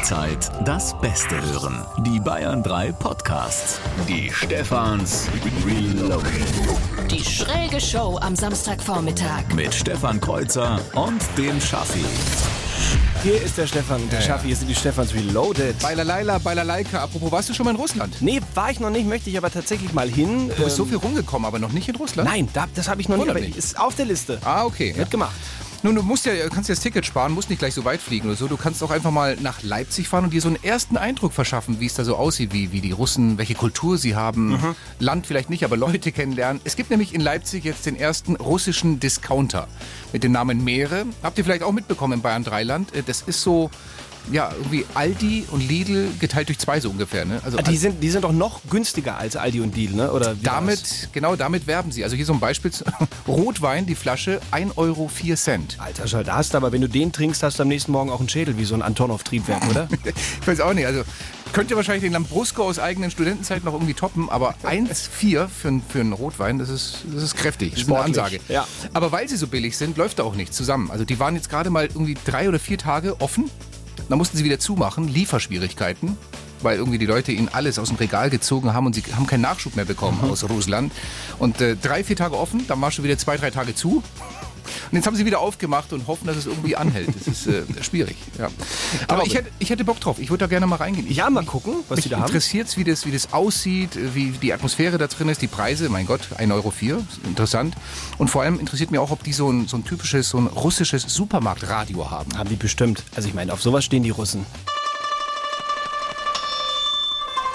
Jederzeit 0.00 0.50
das 0.64 0.98
Beste 0.98 1.34
hören. 1.52 1.84
Die 2.06 2.18
Bayern 2.20 2.62
3 2.62 2.92
Podcasts. 2.92 3.78
Die 4.08 4.30
Stefans 4.32 5.28
Reloaded. 5.66 7.10
Die 7.10 7.22
schräge 7.22 7.78
Show 7.78 8.18
am 8.22 8.34
Samstagvormittag. 8.34 9.52
Mit 9.54 9.74
Stefan 9.74 10.18
Kreuzer 10.18 10.80
und 10.94 11.20
dem 11.36 11.60
Schaffi. 11.60 12.02
Hier 13.22 13.42
ist 13.42 13.58
der 13.58 13.66
Stefan, 13.66 14.00
der 14.08 14.22
Schaffi, 14.22 14.46
hier 14.46 14.56
sind 14.56 14.68
die 14.68 14.74
Stefans 14.74 15.12
Reloaded. 15.12 15.78
Beilerleila, 15.80 16.38
Beilerleika. 16.38 17.02
Apropos, 17.02 17.30
warst 17.30 17.50
du 17.50 17.54
schon 17.54 17.64
mal 17.64 17.72
in 17.72 17.76
Russland? 17.76 18.22
Nee, 18.22 18.40
war 18.54 18.70
ich 18.70 18.80
noch 18.80 18.88
nicht, 18.88 19.06
möchte 19.06 19.28
ich 19.28 19.36
aber 19.36 19.50
tatsächlich 19.50 19.92
mal 19.92 20.08
hin. 20.08 20.50
Du 20.56 20.64
bist 20.64 20.76
so 20.76 20.86
viel 20.86 20.96
rumgekommen, 20.96 21.44
aber 21.44 21.58
noch 21.58 21.72
nicht 21.72 21.90
in 21.90 21.96
Russland? 21.96 22.26
Nein, 22.26 22.48
da, 22.54 22.66
das 22.74 22.88
habe 22.88 23.02
ich 23.02 23.10
noch 23.10 23.18
nicht, 23.18 23.28
Wundert 23.28 23.54
ist 23.54 23.78
auf 23.78 23.96
der 23.96 24.06
Liste. 24.06 24.38
Ah, 24.46 24.64
okay. 24.64 24.96
Wird 24.96 25.10
gemacht. 25.10 25.34
Nun, 25.82 25.94
du 25.94 26.02
musst 26.02 26.26
ja, 26.26 26.32
kannst 26.50 26.68
ja 26.68 26.74
das 26.74 26.82
Ticket 26.82 27.06
sparen, 27.06 27.32
musst 27.32 27.48
nicht 27.48 27.58
gleich 27.58 27.72
so 27.72 27.86
weit 27.86 28.00
fliegen 28.02 28.26
oder 28.28 28.36
so. 28.36 28.48
Du 28.48 28.58
kannst 28.58 28.82
auch 28.82 28.90
einfach 28.90 29.10
mal 29.10 29.36
nach 29.40 29.62
Leipzig 29.62 30.08
fahren 30.08 30.24
und 30.24 30.32
dir 30.34 30.42
so 30.42 30.48
einen 30.48 30.62
ersten 30.62 30.98
Eindruck 30.98 31.32
verschaffen, 31.32 31.80
wie 31.80 31.86
es 31.86 31.94
da 31.94 32.04
so 32.04 32.16
aussieht, 32.16 32.52
wie, 32.52 32.70
wie 32.70 32.82
die 32.82 32.92
Russen, 32.92 33.38
welche 33.38 33.54
Kultur 33.54 33.96
sie 33.96 34.14
haben. 34.14 34.48
Mhm. 34.50 34.74
Land 34.98 35.26
vielleicht 35.26 35.48
nicht, 35.48 35.64
aber 35.64 35.78
Leute 35.78 36.12
kennenlernen. 36.12 36.60
Es 36.64 36.76
gibt 36.76 36.90
nämlich 36.90 37.14
in 37.14 37.22
Leipzig 37.22 37.64
jetzt 37.64 37.86
den 37.86 37.96
ersten 37.96 38.36
russischen 38.36 39.00
Discounter 39.00 39.68
mit 40.12 40.22
dem 40.22 40.32
Namen 40.32 40.62
Meere. 40.62 41.06
Habt 41.22 41.38
ihr 41.38 41.44
vielleicht 41.44 41.62
auch 41.62 41.72
mitbekommen 41.72 42.14
in 42.14 42.20
Bayern 42.22 42.44
Dreiland? 42.44 42.94
Äh, 42.94 43.02
Das 43.02 43.22
ist 43.22 43.40
so, 43.40 43.70
ja, 44.32 44.52
irgendwie 44.56 44.84
Aldi 44.94 45.46
und 45.50 45.66
Lidl 45.66 46.08
geteilt 46.20 46.48
durch 46.48 46.58
zwei 46.58 46.78
so 46.80 46.90
ungefähr. 46.90 47.24
Ne? 47.24 47.40
Also 47.44 47.58
Ah, 47.58 47.62
Die 47.62 47.76
sind, 47.76 48.02
die 48.02 48.10
sind 48.10 48.22
doch 48.24 48.32
noch 48.32 48.60
günstiger 48.70 49.16
als 49.18 49.36
Aldi 49.36 49.60
und 49.60 49.74
Lidl, 49.76 49.96
ne? 49.96 50.12
Oder 50.12 50.34
damit, 50.42 51.08
genau 51.12 51.36
damit 51.36 51.66
werben 51.66 51.90
sie. 51.92 52.04
Also 52.04 52.16
hier 52.16 52.26
so 52.26 52.32
ein 52.32 52.40
Beispiel. 52.40 52.70
Rotwein, 53.28 53.86
die 53.86 53.94
Flasche, 53.94 54.40
1,04 54.52 54.76
Euro. 54.76 55.10
Alter 55.78 56.06
Schall, 56.06 56.24
da 56.24 56.36
hast 56.36 56.52
du 56.52 56.56
aber, 56.58 56.72
wenn 56.72 56.80
du 56.80 56.88
den 56.88 57.12
trinkst, 57.12 57.42
hast 57.42 57.58
du 57.58 57.62
am 57.62 57.68
nächsten 57.68 57.92
Morgen 57.92 58.10
auch 58.10 58.20
einen 58.20 58.28
Schädel, 58.28 58.56
wie 58.58 58.64
so 58.64 58.74
ein 58.74 58.82
Antonov-Triebwerk, 58.82 59.66
oder? 59.70 59.88
Ich 60.40 60.46
weiß 60.46 60.60
auch 60.60 60.72
nicht. 60.74 60.86
Also 60.86 61.02
könnt 61.52 61.70
ihr 61.70 61.76
wahrscheinlich 61.76 62.02
den 62.04 62.12
Lambrusco 62.12 62.62
aus 62.62 62.78
eigenen 62.78 63.10
Studentenzeiten 63.10 63.64
noch 63.64 63.72
irgendwie 63.74 63.94
toppen, 63.94 64.28
aber 64.30 64.54
1,4 64.64 65.48
für, 65.48 65.68
einen- 65.68 65.82
für 65.82 66.00
einen 66.00 66.12
Rotwein, 66.12 66.58
das 66.58 66.68
ist, 66.68 66.98
das 67.12 67.22
ist 67.24 67.36
kräftig. 67.36 67.72
Das 67.72 67.82
ist 67.82 67.88
eine 67.88 67.98
Ansage. 68.00 68.38
ja. 68.48 68.66
Aber 68.92 69.10
weil 69.12 69.28
sie 69.28 69.36
so 69.36 69.46
billig 69.48 69.76
sind, 69.76 69.96
läuft 69.96 70.18
da 70.18 70.22
auch 70.22 70.34
nichts 70.36 70.56
zusammen. 70.56 70.90
Also 70.90 71.04
die 71.04 71.18
waren 71.18 71.34
jetzt 71.34 71.50
gerade 71.50 71.70
mal 71.70 71.86
irgendwie 71.86 72.16
drei 72.24 72.48
oder 72.48 72.58
vier 72.60 72.78
Tage 72.78 73.20
offen. 73.20 73.50
Dann 74.08 74.18
mussten 74.18 74.36
sie 74.36 74.44
wieder 74.44 74.58
zumachen, 74.58 75.08
Lieferschwierigkeiten. 75.08 76.16
Weil 76.62 76.76
irgendwie 76.76 76.98
die 76.98 77.06
Leute 77.06 77.32
ihnen 77.32 77.48
alles 77.48 77.78
aus 77.78 77.88
dem 77.88 77.96
Regal 77.96 78.28
gezogen 78.28 78.74
haben 78.74 78.84
und 78.84 78.94
sie 78.94 79.02
haben 79.16 79.26
keinen 79.26 79.40
Nachschub 79.40 79.76
mehr 79.76 79.86
bekommen 79.86 80.18
aus 80.30 80.46
Russland. 80.48 80.92
Und 81.38 81.60
äh, 81.62 81.74
drei, 81.74 82.04
vier 82.04 82.16
Tage 82.16 82.36
offen, 82.36 82.66
dann 82.66 82.80
war 82.82 82.90
schon 82.90 83.02
wieder 83.02 83.16
zwei, 83.16 83.38
drei 83.38 83.50
Tage 83.50 83.74
zu. 83.74 84.02
Und 84.90 84.96
jetzt 84.96 85.06
haben 85.06 85.16
sie 85.16 85.24
wieder 85.26 85.40
aufgemacht 85.40 85.92
und 85.92 86.06
hoffen, 86.06 86.26
dass 86.26 86.36
es 86.36 86.46
irgendwie 86.46 86.76
anhält. 86.76 87.08
Das 87.14 87.26
ist 87.26 87.46
äh, 87.46 87.62
schwierig. 87.82 88.16
Ja. 88.38 88.48
Aber 89.08 89.24
ich 89.26 89.34
hätte, 89.34 89.50
ich 89.58 89.70
hätte 89.70 89.84
Bock 89.84 90.00
drauf. 90.00 90.18
Ich 90.18 90.30
würde 90.30 90.44
da 90.44 90.46
gerne 90.46 90.66
mal 90.66 90.76
reingehen. 90.76 91.06
Ich, 91.08 91.16
Ja, 91.16 91.30
mal 91.30 91.44
gucken, 91.44 91.74
was 91.88 91.96
mich 91.96 92.04
die 92.04 92.08
da 92.10 92.18
haben. 92.18 92.26
interessiert 92.26 92.76
wie 92.76 92.84
das, 92.84 93.06
wie 93.06 93.12
das 93.12 93.32
aussieht, 93.32 93.90
wie 94.14 94.30
die 94.30 94.52
Atmosphäre 94.52 94.98
da 94.98 95.06
drin 95.06 95.28
ist, 95.28 95.42
die 95.42 95.46
Preise. 95.46 95.88
Mein 95.88 96.06
Gott, 96.06 96.20
1,04 96.38 96.52
Euro, 96.52 96.72
interessant. 97.24 97.74
Und 98.18 98.28
vor 98.28 98.42
allem 98.42 98.58
interessiert 98.60 98.90
mich 98.90 99.00
auch, 99.00 99.10
ob 99.10 99.22
die 99.22 99.32
so 99.32 99.50
ein, 99.50 99.66
so 99.68 99.76
ein 99.76 99.84
typisches, 99.84 100.30
so 100.30 100.38
ein 100.38 100.46
russisches 100.46 101.02
Supermarktradio 101.02 102.10
haben. 102.10 102.36
Haben 102.38 102.48
die 102.48 102.56
bestimmt. 102.56 103.02
Also 103.14 103.28
ich 103.28 103.34
meine, 103.34 103.52
auf 103.52 103.62
sowas 103.62 103.84
stehen 103.84 104.02
die 104.02 104.10
Russen. 104.10 104.46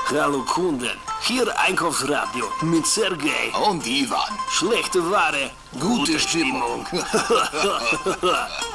Hallo 0.07 0.43
Kunden, 0.43 0.97
hier 1.21 1.47
Einkaufsradio 1.59 2.45
mit 2.61 2.85
Sergei 2.85 3.51
und 3.67 3.87
Ivan. 3.87 4.19
Schlechte 4.51 4.99
Ware, 5.09 5.49
gute, 5.73 5.87
gute 5.87 6.19
Stimmung. 6.19 6.85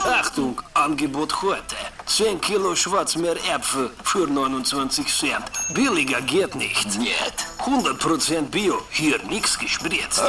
Achtung, 0.04 0.60
Angebot 0.74 1.40
heute. 1.42 1.76
10 2.06 2.40
Kilo 2.40 2.74
Schwarzmeeräpfel 2.74 3.92
für 4.02 4.26
29 4.26 5.06
Cent. 5.06 5.44
Billiger 5.72 6.20
geht 6.20 6.56
nicht. 6.56 6.98
Nicht. 6.98 7.46
100% 7.64 8.42
Bio, 8.50 8.82
hier 8.90 9.22
nichts 9.22 9.56
gespritzt. 9.56 10.20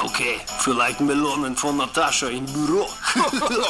Okay, 0.00 0.40
vielleicht 0.60 1.00
Melonen 1.00 1.56
von 1.56 1.76
Natascha 1.76 2.28
im 2.28 2.46
Büro. 2.46 2.88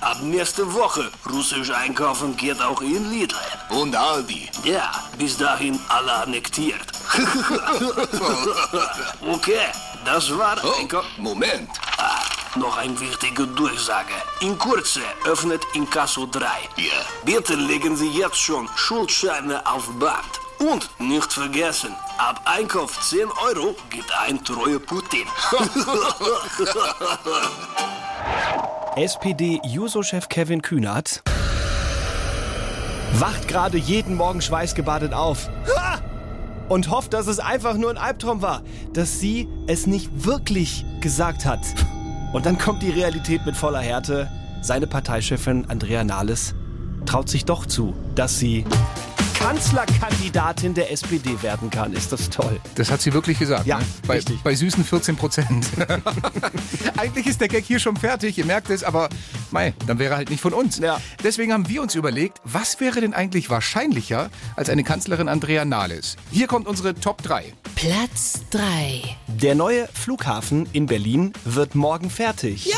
Ab 0.00 0.18
nächste 0.22 0.72
Woche 0.74 1.10
russisch 1.30 1.70
einkaufen 1.70 2.36
geht 2.36 2.60
auch 2.60 2.80
in 2.82 3.10
Lidl. 3.10 3.34
Und 3.70 3.96
Aldi. 3.96 4.50
Ja, 4.64 4.90
bis 5.18 5.38
dahin 5.38 5.80
alle 5.88 6.12
annektiert. 6.12 6.82
okay, 9.32 9.66
das 10.04 10.36
war 10.36 10.56
Oh, 10.62 10.72
Einkauf. 10.78 11.06
Moment. 11.16 11.70
Ah, 11.96 12.20
noch 12.56 12.76
eine 12.76 12.98
wichtige 13.00 13.46
Durchsage. 13.46 14.12
In 14.40 14.58
Kürze 14.58 15.00
öffnet 15.24 15.62
Inkasso 15.72 16.26
3. 16.26 16.46
Ja. 16.76 16.92
Bitte 17.24 17.54
legen 17.54 17.96
Sie 17.96 18.10
jetzt 18.10 18.36
schon 18.38 18.68
Schuldscheine 18.76 19.64
auf 19.66 19.86
Band. 19.98 20.40
Und 20.58 20.88
nicht 20.98 21.32
vergessen, 21.32 21.94
ab 22.18 22.42
Einkauf 22.44 23.00
10 23.00 23.28
Euro 23.46 23.74
gibt 23.90 24.12
ein 24.26 24.42
treuer 24.44 24.78
Putin. 24.78 25.26
SPD-Juso-Chef 28.96 30.28
Kevin 30.28 30.62
Kühnert 30.62 31.22
wacht 33.18 33.48
gerade 33.48 33.78
jeden 33.78 34.16
Morgen 34.16 34.40
schweißgebadet 34.40 35.12
auf. 35.12 35.50
Und 36.68 36.90
hofft, 36.90 37.12
dass 37.12 37.26
es 37.26 37.40
einfach 37.40 37.74
nur 37.74 37.90
ein 37.90 37.98
Albtraum 37.98 38.40
war, 38.40 38.62
dass 38.92 39.20
sie 39.20 39.48
es 39.66 39.86
nicht 39.86 40.24
wirklich 40.24 40.84
gesagt 41.00 41.44
hat. 41.44 41.60
Und 42.32 42.46
dann 42.46 42.58
kommt 42.58 42.82
die 42.82 42.90
Realität 42.90 43.44
mit 43.44 43.56
voller 43.56 43.80
Härte. 43.80 44.30
Seine 44.62 44.86
Parteichefin 44.86 45.66
Andrea 45.68 46.04
Nahles 46.04 46.54
traut 47.04 47.28
sich 47.28 47.44
doch 47.44 47.66
zu, 47.66 47.94
dass 48.14 48.38
sie 48.38 48.64
Kanzlerkandidatin 49.34 50.74
der 50.74 50.90
SPD 50.90 51.42
werden 51.42 51.70
kann. 51.70 51.92
Ist 51.92 52.12
das 52.12 52.30
toll. 52.30 52.60
Das 52.76 52.90
hat 52.90 53.02
sie 53.02 53.12
wirklich 53.12 53.38
gesagt. 53.38 53.66
Ja, 53.66 53.78
ne? 53.78 53.84
bei, 54.06 54.14
richtig. 54.16 54.40
bei 54.42 54.54
süßen 54.54 54.84
14 54.84 55.16
Prozent. 55.16 55.66
Eigentlich 56.96 57.26
ist 57.26 57.40
der 57.40 57.48
Gag 57.48 57.64
hier 57.64 57.78
schon 57.78 57.96
fertig, 57.96 58.38
ihr 58.38 58.46
merkt 58.46 58.70
es, 58.70 58.82
aber 58.82 59.08
mei, 59.50 59.74
dann 59.86 59.98
wäre 59.98 60.14
er 60.14 60.16
halt 60.16 60.30
nicht 60.30 60.40
von 60.40 60.54
uns. 60.54 60.78
Ja. 60.78 61.00
Deswegen 61.22 61.52
haben 61.52 61.68
wir 61.68 61.82
uns 61.82 61.94
überlegt, 61.94 62.40
was 62.44 62.80
wäre 62.80 63.00
denn 63.00 63.14
eigentlich 63.14 63.50
wahrscheinlicher 63.50 64.30
als 64.56 64.70
eine 64.70 64.84
Kanzlerin 64.84 65.28
Andrea 65.28 65.64
Nahles? 65.64 66.16
Hier 66.30 66.46
kommt 66.46 66.66
unsere 66.66 66.94
Top 66.94 67.22
3. 67.22 67.52
Platz 67.74 68.40
3. 68.50 69.02
Der 69.28 69.54
neue 69.54 69.88
Flughafen 69.92 70.68
in 70.72 70.86
Berlin 70.86 71.32
wird 71.44 71.74
morgen 71.74 72.08
fertig. 72.08 72.66
Ja, 72.66 72.76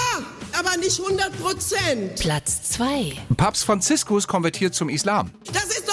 aber 0.59 0.77
nicht 0.78 1.00
100 1.00 1.41
Prozent. 1.41 2.16
Platz 2.16 2.71
2. 2.71 3.12
Papst 3.37 3.65
Franziskus 3.65 4.27
konvertiert 4.27 4.75
zum 4.75 4.89
Islam. 4.89 5.31
Das 5.53 5.65
ist. 5.65 5.85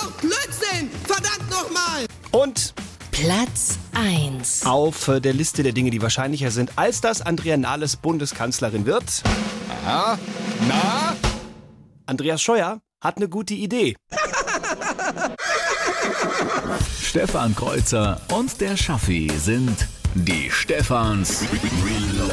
Nochmal. 1.74 2.06
Und 2.32 2.74
Platz 3.12 3.78
1. 3.94 4.66
auf 4.66 5.10
der 5.24 5.34
Liste 5.34 5.64
der 5.64 5.72
Dinge, 5.72 5.92
die 5.92 6.02
wahrscheinlicher 6.02 6.52
sind, 6.52 6.72
als 6.76 7.02
dass 7.02 7.22
Andrea 7.22 7.58
Nahles 7.58 7.96
Bundeskanzlerin 7.96 8.86
wird. 8.86 9.24
Ah, 9.86 10.18
na? 10.68 11.16
Andreas 12.06 12.42
Scheuer 12.42 12.80
hat 13.02 13.18
eine 13.18 13.30
gute 13.30 13.54
Idee. 13.54 13.96
Stefan 17.02 17.56
Kreuzer 17.56 18.20
und 18.34 18.60
der 18.62 18.78
Schaffi 18.78 19.32
sind 19.38 19.88
die 20.16 20.50
Stefans 20.52 21.44
Reloaded. 21.52 22.33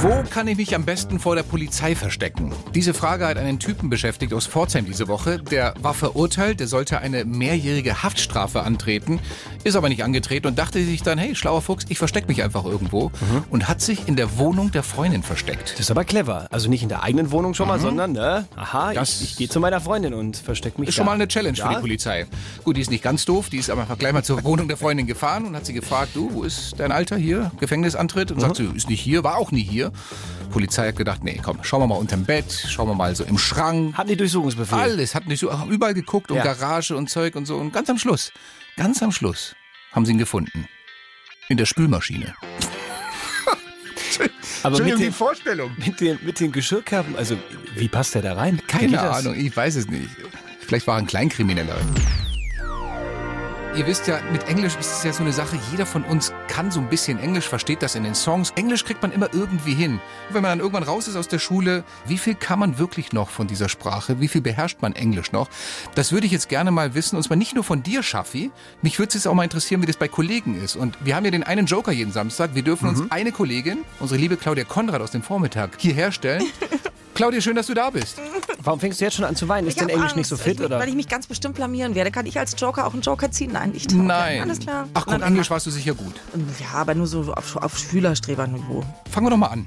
Wo 0.00 0.22
kann 0.30 0.46
ich 0.46 0.56
mich 0.56 0.74
am 0.76 0.84
besten 0.84 1.18
vor 1.18 1.34
der 1.34 1.42
Polizei 1.42 1.96
verstecken? 1.96 2.52
Diese 2.74 2.94
Frage 2.94 3.26
hat 3.26 3.36
einen 3.36 3.58
Typen 3.58 3.90
beschäftigt 3.90 4.32
aus 4.32 4.46
Pforzheim 4.46 4.84
diese 4.84 5.08
Woche. 5.08 5.38
Der 5.38 5.74
war 5.80 5.92
verurteilt, 5.94 6.60
der 6.60 6.68
sollte 6.68 6.98
eine 7.00 7.24
mehrjährige 7.24 8.02
Haftstrafe 8.02 8.62
antreten, 8.62 9.18
ist 9.64 9.74
aber 9.76 9.88
nicht 9.88 10.04
angetreten 10.04 10.46
und 10.46 10.58
dachte 10.58 10.84
sich 10.84 11.02
dann, 11.02 11.18
hey, 11.18 11.34
schlauer 11.34 11.62
Fuchs, 11.62 11.86
ich 11.88 11.98
verstecke 11.98 12.28
mich 12.28 12.44
einfach 12.44 12.64
irgendwo 12.64 13.10
und 13.50 13.66
hat 13.68 13.80
sich 13.80 14.06
in 14.06 14.14
der 14.14 14.38
Wohnung 14.38 14.70
der 14.70 14.84
Freundin 14.84 15.22
versteckt. 15.24 15.72
Das 15.72 15.80
ist 15.80 15.90
aber 15.90 16.04
clever. 16.04 16.46
Also 16.50 16.68
nicht 16.68 16.82
in 16.84 16.88
der 16.90 17.02
eigenen 17.02 17.32
Wohnung 17.32 17.54
schon 17.54 17.66
mal, 17.66 17.80
sondern, 17.80 18.12
ne? 18.12 18.46
Aha, 18.54 18.92
Das- 18.92 19.20
ich, 19.20 19.30
ich 19.32 19.36
gehe 19.36 19.48
zu 19.48 19.58
meiner 19.58 19.80
Freundin 19.80 20.14
und 20.14 20.36
verstecke 20.36 20.80
mich 20.80 20.90
Ist 20.90 20.94
da. 20.96 21.00
schon 21.00 21.06
mal 21.06 21.12
eine 21.14 21.26
Challenge 21.26 21.56
für 21.56 21.62
Ja? 21.62 21.74
die 21.74 21.80
Polizei. 21.80 22.26
Gut, 22.62 22.76
die 22.76 22.82
ist 22.82 22.90
nicht 22.90 23.02
ganz 23.02 23.24
doof, 23.24 23.48
die 23.50 23.56
ist 23.56 23.68
aber 23.70 23.86
gleich 23.96 24.12
mal 24.12 24.22
zur 24.22 24.44
Wohnung 24.44 24.68
der 24.68 24.76
Freundin 24.76 25.06
gefahren 25.08 25.44
und 25.46 25.56
hat 25.56 25.66
sie 25.66 25.72
gefragt, 25.72 26.10
du, 26.14 26.30
wo 26.34 26.44
ist 26.44 26.74
dein 26.78 26.92
Alter 26.92 27.16
hier? 27.16 27.50
Gefängnisantritt? 27.58 28.30
Und 28.30 28.40
sagt 28.40 28.56
sie, 28.56 28.68
ist 28.76 28.88
nicht 28.88 29.00
hier, 29.00 29.24
war 29.24 29.38
auch 29.38 29.50
nie 29.50 29.62
hier. 29.64 29.87
Polizei 30.50 30.88
hat 30.88 30.96
gedacht, 30.96 31.22
nee, 31.24 31.40
komm, 31.42 31.62
schauen 31.62 31.80
wir 31.82 31.86
mal 31.86 31.96
unterm 31.96 32.24
Bett, 32.24 32.50
schauen 32.68 32.88
wir 32.88 32.94
mal 32.94 33.14
so 33.14 33.24
im 33.24 33.38
Schrank. 33.38 33.96
Hatten 33.96 34.08
die 34.08 34.16
Durchsuchungsbefehl. 34.16 34.78
Alles, 34.78 35.14
hat 35.14 35.26
nicht 35.26 35.40
so, 35.40 35.52
haben 35.56 35.70
überall 35.70 35.94
geguckt 35.94 36.30
und 36.30 36.36
Ja. 36.38 36.44
Garage 36.44 36.96
und 36.96 37.08
Zeug 37.10 37.34
und 37.36 37.46
so. 37.46 37.56
Und 37.56 37.72
ganz 37.72 37.88
am 37.90 37.98
Schluss, 37.98 38.32
ganz 38.76 39.02
am 39.02 39.12
Schluss 39.12 39.54
haben 39.92 40.04
sie 40.06 40.12
ihn 40.12 40.18
gefunden. 40.18 40.68
In 41.48 41.56
der 41.56 41.66
Spülmaschine. 41.66 42.34
Aber 44.62 44.82
mit 44.82 44.98
die 44.98 45.04
den, 45.04 45.12
Vorstellung. 45.12 45.70
mit, 45.78 46.00
den, 46.00 46.18
mit 46.22 46.40
den 46.40 46.52
Geschirrkörben, 46.52 47.16
also 47.16 47.36
wie 47.76 47.88
passt 47.88 48.14
der 48.14 48.22
da 48.22 48.34
rein? 48.34 48.60
Keine? 48.66 49.00
Ahnung, 49.00 49.34
ich 49.34 49.56
weiß 49.56 49.76
es 49.76 49.88
nicht. 49.88 50.08
Vielleicht 50.60 50.86
war 50.86 50.96
er 50.96 50.98
ein 50.98 51.06
Kleinkrimineller. 51.06 51.76
Ihr 53.78 53.86
wisst 53.86 54.08
ja, 54.08 54.18
mit 54.32 54.48
Englisch 54.48 54.74
ist 54.76 54.90
es 54.90 55.04
ja 55.04 55.12
so 55.12 55.22
eine 55.22 55.32
Sache, 55.32 55.56
jeder 55.70 55.86
von 55.86 56.02
uns 56.02 56.32
kann 56.48 56.72
so 56.72 56.80
ein 56.80 56.88
bisschen 56.88 57.20
Englisch, 57.20 57.48
versteht 57.48 57.80
das 57.80 57.94
in 57.94 58.02
den 58.02 58.16
Songs. 58.16 58.52
Englisch 58.56 58.84
kriegt 58.84 59.02
man 59.02 59.12
immer 59.12 59.32
irgendwie 59.32 59.72
hin. 59.72 60.00
Wenn 60.30 60.42
man 60.42 60.50
dann 60.50 60.58
irgendwann 60.58 60.82
raus 60.82 61.06
ist 61.06 61.14
aus 61.14 61.28
der 61.28 61.38
Schule, 61.38 61.84
wie 62.04 62.18
viel 62.18 62.34
kann 62.34 62.58
man 62.58 62.78
wirklich 62.78 63.12
noch 63.12 63.30
von 63.30 63.46
dieser 63.46 63.68
Sprache? 63.68 64.20
Wie 64.20 64.26
viel 64.26 64.40
beherrscht 64.40 64.78
man 64.80 64.96
Englisch 64.96 65.30
noch? 65.30 65.48
Das 65.94 66.10
würde 66.10 66.26
ich 66.26 66.32
jetzt 66.32 66.48
gerne 66.48 66.72
mal 66.72 66.94
wissen, 66.94 67.16
und 67.16 67.22
zwar 67.22 67.36
nicht 67.36 67.54
nur 67.54 67.62
von 67.62 67.84
dir, 67.84 68.02
Schaffi. 68.02 68.50
Mich 68.82 68.98
würde 68.98 69.10
es 69.10 69.14
jetzt 69.14 69.28
auch 69.28 69.34
mal 69.34 69.44
interessieren, 69.44 69.80
wie 69.80 69.86
das 69.86 69.96
bei 69.96 70.08
Kollegen 70.08 70.60
ist. 70.60 70.74
Und 70.74 70.98
wir 71.04 71.14
haben 71.14 71.24
ja 71.24 71.30
den 71.30 71.44
einen 71.44 71.66
Joker 71.66 71.92
jeden 71.92 72.10
Samstag. 72.10 72.56
Wir 72.56 72.62
dürfen 72.62 72.88
uns 72.88 73.02
eine 73.10 73.30
Kollegin, 73.30 73.84
unsere 74.00 74.20
liebe 74.20 74.36
Claudia 74.36 74.64
Konrad 74.64 75.02
aus 75.02 75.12
dem 75.12 75.22
Vormittag, 75.22 75.70
hierher 75.78 76.10
stellen. 76.10 76.44
Claudia, 77.18 77.40
schön, 77.40 77.56
dass 77.56 77.66
du 77.66 77.74
da 77.74 77.90
bist. 77.90 78.16
Warum 78.62 78.78
fängst 78.78 79.00
du 79.00 79.04
jetzt 79.04 79.16
schon 79.16 79.24
an 79.24 79.34
zu 79.34 79.48
weinen? 79.48 79.66
Ist 79.66 79.72
Ich 79.72 79.80
dein 79.80 79.88
hab 79.88 79.94
Englisch 79.94 80.04
Angst, 80.04 80.16
nicht 80.18 80.28
so 80.28 80.36
fit, 80.36 80.60
ich, 80.60 80.64
oder? 80.64 80.78
Weil 80.78 80.88
ich 80.88 80.94
mich 80.94 81.08
ganz 81.08 81.26
bestimmt 81.26 81.56
blamieren 81.56 81.96
werde. 81.96 82.12
Kann 82.12 82.26
ich 82.26 82.38
als 82.38 82.54
Joker 82.56 82.86
auch 82.86 82.92
einen 82.92 83.02
Joker 83.02 83.28
ziehen? 83.32 83.50
Nein, 83.50 83.72
ich 83.74 83.88
traue. 83.88 84.04
Nein. 84.04 84.42
Alles 84.42 84.60
klar. 84.60 84.86
Ach 84.94 85.04
komm, 85.04 85.20
Englisch 85.20 85.50
warst 85.50 85.66
du 85.66 85.72
sicher 85.72 85.94
gut. 85.94 86.14
Ja, 86.60 86.78
aber 86.78 86.94
nur 86.94 87.08
so 87.08 87.32
auf, 87.34 87.56
auf 87.56 87.76
Schülerstreberniveau. 87.76 88.84
Fangen 89.10 89.26
wir 89.26 89.30
doch 89.30 89.36
mal 89.36 89.48
an. 89.48 89.66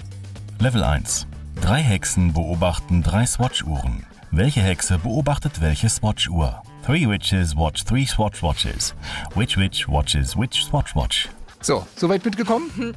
Level 0.60 0.82
1. 0.82 1.28
Drei 1.60 1.82
Hexen 1.82 2.32
beobachten 2.32 3.04
drei 3.04 3.26
Swatch-Uhren. 3.26 4.06
Welche 4.32 4.62
Hexe 4.62 4.98
beobachtet 5.00 5.60
welche 5.60 5.90
Swatch-Uhr? 5.90 6.64
Three 6.86 7.06
witches 7.06 7.58
watch 7.58 7.84
three 7.84 8.06
Swatch 8.06 8.42
watches. 8.42 8.96
Which 9.36 9.58
witch 9.58 9.90
watches 9.90 10.38
which 10.38 10.64
Swatch 10.64 10.96
watch? 10.96 11.28
So, 11.64 11.86
soweit 11.96 12.26
mitgekommen? 12.26 12.96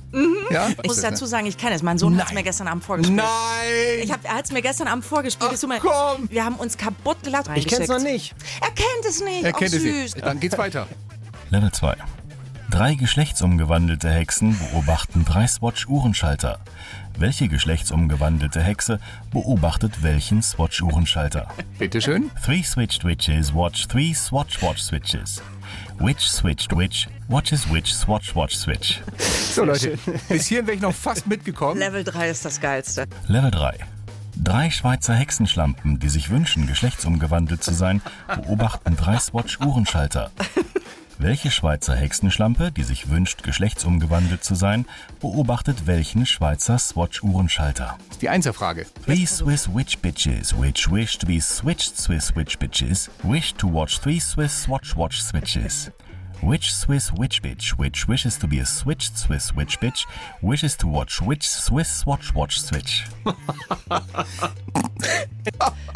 Ja? 0.51 0.69
Ich 0.71 0.85
muss 0.89 1.01
dazu 1.03 1.27
sagen, 1.27 1.47
ich 1.47 1.59
kenne 1.59 1.75
es. 1.75 1.83
Mein 1.83 1.99
Sohn 1.99 2.15
hat 2.17 2.23
es 2.23 2.29
Nein. 2.29 2.35
mir 2.37 2.43
gestern 2.45 2.69
Abend 2.69 2.83
vorgespielt. 2.85 3.17
Nein! 3.19 3.27
Ich 4.03 4.11
hab, 4.11 4.25
er 4.25 4.37
hat 4.37 4.47
es 4.47 4.53
mir 4.53 4.63
gestern 4.63 4.89
Abend 4.89 5.05
vorgespielt. 5.05 5.51
Ach, 5.51 5.55
Es 5.55 5.67
mir- 5.67 5.81
komm. 5.81 6.31
Wir 6.31 6.45
haben 6.45 6.57
uns 6.57 6.79
kaputt 6.79 7.23
gelacht. 7.23 7.51
ich 7.55 7.67
kenn's 7.67 7.89
noch 7.89 8.01
nicht. 8.01 8.35
Er 8.63 8.71
kennt 8.71 9.05
es 9.09 9.21
nicht. 9.23 9.45
er 9.45 9.55
Auch 9.55 9.59
kennt 9.59 9.75
es 9.75 9.83
süß. 9.83 10.15
nicht. 10.15 10.23
Dann 10.25 10.41
geht's 10.41 10.57
weiter. 10.57 10.87
Level 11.51 11.71
2. 11.71 11.95
Drei 12.71 12.95
geschlechtsumgewandelte 12.95 14.11
Hexen 14.11 14.59
beobachten 14.59 15.25
drei 15.27 15.47
Swatch-Uhrenschalter. 15.47 16.59
Welche 17.19 17.49
geschlechtsumgewandelte 17.49 18.61
Hexe 18.63 18.99
beobachtet 19.31 20.03
welchen 20.03 20.43
Swatch-Uhrenschalter? 20.43 21.49
Bitteschön. 21.79 22.31
Three 22.45 22.63
switched 22.65 23.05
witches 23.05 23.55
watch 23.55 23.87
three 23.87 24.15
Swatch 24.15 24.61
watch 24.63 24.81
switches. 24.83 25.41
Which 25.99 26.21
switched 26.31 26.77
witch 26.77 27.09
watches 27.29 27.71
which 27.71 27.95
Swatch 27.95 28.35
watch 28.35 28.57
switch? 28.57 29.01
So, 29.19 29.65
Leute, 29.65 29.99
bis 30.29 30.47
hierhin 30.47 30.67
wäre 30.67 30.77
ich 30.77 30.83
noch 30.83 30.95
fast 30.95 31.27
mitgekommen. 31.27 31.79
Level 31.79 32.05
3 32.05 32.31
ist 32.31 32.45
das 32.45 32.61
Geilste. 32.61 33.07
Level 33.29 33.51
3. 33.51 33.79
Drei 34.37 34.71
Schweizer 34.71 35.15
Hexenschlampen, 35.15 36.01
die 36.01 36.09
sich 36.09 36.29
wünschen, 36.31 36.67
geschlechtsumgewandelt 36.67 37.63
zu 37.63 37.73
sein, 37.73 38.03
beobachten 38.27 38.97
drei 38.97 39.19
Swatch-Uhrenschalter. 39.19 40.33
Welche 41.19 41.51
Schweizer 41.51 41.95
Hexenschlampe, 41.95 42.73
die 42.73 42.83
sich 42.83 43.09
wünscht, 43.09 43.45
geschlechtsumgewandelt 43.45 44.43
zu 44.43 44.57
sein, 44.57 44.85
beobachtet 45.21 45.87
welchen 45.87 46.27
Schweizer 46.27 46.77
Swatch-Uhrenschalter? 46.77 47.97
Das 47.99 48.17
ist 48.17 48.23
die 48.23 48.29
Einserfrage. 48.29 48.87
Three 49.05 49.25
Swiss 49.25 49.73
witch 49.73 49.99
bitches, 49.99 50.59
which 50.59 50.91
wish 50.91 51.17
to 51.19 51.27
be 51.27 51.41
switched 51.41 51.97
Swiss 51.97 52.35
witch 52.35 52.59
bitches, 52.59 53.11
wish 53.23 53.55
to 53.55 53.73
watch 53.73 54.01
three 54.01 54.19
Swiss 54.19 54.63
swatch 54.63 54.97
watch 54.97 55.23
switches. 55.23 55.93
Which 56.47 56.73
Swiss 56.75 57.11
witch 57.17 57.41
bitch, 57.43 57.79
which 57.79 58.07
wishes 58.07 58.39
to 58.39 58.47
be 58.47 58.61
a 58.61 58.67
switched 58.67 59.17
Swiss 59.17 59.55
witch 59.57 59.79
bitch, 59.81 60.05
wishes 60.43 60.77
to 60.77 60.87
watch 60.87 61.23
which 61.23 61.43
Swiss 61.49 62.01
swatch 62.01 62.35
watch 62.35 62.59
switch? 62.61 63.05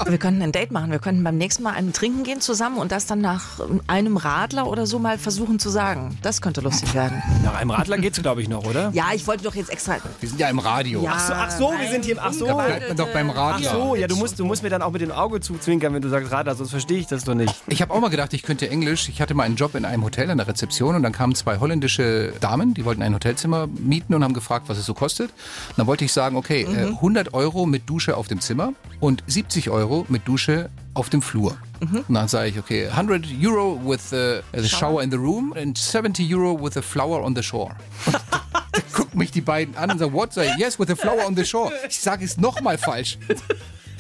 Wir 0.07 0.19
könnten 0.19 0.41
ein 0.43 0.53
Date 0.53 0.71
machen. 0.71 0.91
Wir 0.91 0.99
könnten 1.01 1.23
beim 1.25 1.37
nächsten 1.37 1.63
Mal 1.63 1.73
einen 1.75 1.93
trinken 1.93 2.23
gehen 2.23 2.41
zusammen 2.41 2.79
und 2.79 2.93
das 2.93 3.07
dann 3.07 3.21
nach 3.21 3.61
einem 3.89 4.17
Radler 4.17 4.67
oder 4.69 4.87
so 4.87 4.99
mal 4.99 5.19
versuchen 5.19 5.59
zu 5.59 5.69
sagen. 5.71 6.17
Das 6.23 6.41
könnte 6.41 6.61
lustig 6.61 6.95
werden. 6.95 7.23
Nach 7.45 7.55
einem 7.55 7.71
Radler 7.71 7.99
geht's, 7.99 8.21
glaube 8.23 8.41
ich, 8.43 8.49
noch, 8.49 8.65
oder? 8.65 8.91
Ja, 8.95 9.07
ich 9.15 9.27
wollte 9.27 9.45
doch 9.45 9.55
jetzt 9.55 9.71
extra. 9.71 9.97
Wir 10.21 10.29
sind 10.29 10.39
ja 10.41 10.49
im 10.49 10.59
Radio. 10.61 11.03
Ja, 11.03 11.13
Ach 11.15 11.27
so, 11.27 11.33
ach 11.35 11.51
so, 11.51 11.73
wir 11.79 11.91
sind 11.91 12.05
hier 12.05 12.15
im- 12.15 12.21
ach 12.23 12.33
so. 12.33 12.47
Bleibt 12.47 12.89
man 12.89 12.97
doch 12.97 13.13
beim 13.13 13.31
Ach 13.31 13.37
Radio. 13.37 13.71
so, 13.71 13.95
ja, 13.97 14.07
du 14.07 14.17
musst, 14.17 14.39
du 14.39 14.45
musst 14.47 14.63
mir 14.63 14.71
dann 14.71 14.83
auch 14.83 14.93
mit 14.93 15.01
dem 15.03 15.11
Auge 15.13 15.41
zuzwinkern, 15.41 15.93
wenn 15.93 16.03
du 16.03 16.09
sagst 16.09 16.31
Radler, 16.33 16.55
sonst 16.55 16.71
verstehe 16.71 16.99
ich 16.99 17.07
das 17.07 17.25
doch 17.25 17.35
nicht. 17.35 17.55
Ich 17.67 17.83
habe 17.83 17.93
auch 17.93 18.01
mal 18.01 18.09
gedacht, 18.11 18.33
ich 18.35 18.43
könnte 18.43 18.71
Englisch. 18.71 19.09
Ich 19.09 19.21
hatte 19.21 19.35
mal 19.35 19.43
einen 19.45 19.57
Job 19.57 19.75
in 19.75 19.85
einem 19.85 20.05
Hotel 20.05 20.31
an 20.39 20.47
der 20.47 20.49
Rezeption 20.55 20.95
und 20.95 21.03
dann 21.03 21.13
kamen 21.13 21.35
zwei 21.35 21.59
holländische 21.59 22.33
Damen, 22.41 22.75
die 22.75 22.85
wollten 22.85 23.03
ein 23.03 23.15
Hotelzimmer 23.15 23.67
mieten 23.67 24.15
und 24.15 24.23
haben 24.23 24.35
gefragt, 24.35 24.69
was 24.69 24.79
es 24.79 24.87
so 24.87 24.95
kostet. 24.95 25.31
Und 25.31 25.79
dann 25.79 25.87
wollte 25.87 26.05
ich 26.05 26.13
sagen, 26.13 26.37
okay, 26.37 26.63
äh, 26.63 26.87
100 26.87 27.35
Euro 27.35 27.67
mit 27.67 27.89
Dusche 27.91 28.17
auf 28.17 28.29
dem 28.29 28.41
Zimmer 28.41 28.73
und 29.01 29.25
70 29.27 29.71
Euro 29.71 30.07
mit 30.09 30.27
Dusche 30.29 30.71
auf 30.95 31.11
dem 31.11 31.23
Flur. 31.23 31.57
Und 31.81 32.15
dann 32.15 32.29
sage 32.29 32.49
ich, 32.49 32.59
okay, 32.59 32.89
100 32.89 33.27
Euro 33.45 33.81
with 33.85 34.11
the, 34.11 34.41
the 34.53 34.69
shower 34.69 35.03
in 35.03 35.11
the 35.11 35.17
room 35.17 35.53
and 35.57 35.77
70 35.77 36.33
Euro 36.35 36.61
with 36.61 36.75
the 36.75 36.83
flower 36.83 37.23
on 37.25 37.35
the 37.35 37.43
shore. 37.43 37.75
gucken 38.93 39.19
mich 39.19 39.31
die 39.31 39.41
beiden 39.41 39.77
an 39.77 39.91
und 39.91 39.99
sagen, 39.99 40.13
what? 40.13 40.37
Ich, 40.37 40.57
yes, 40.59 40.79
with 40.79 40.89
the 40.89 40.97
flower 40.97 41.27
on 41.27 41.37
the 41.37 41.45
shore. 41.45 41.73
Ich 41.89 42.01
sage 42.01 42.25
es 42.25 42.37
nochmal 42.37 42.79
falsch. 42.79 43.19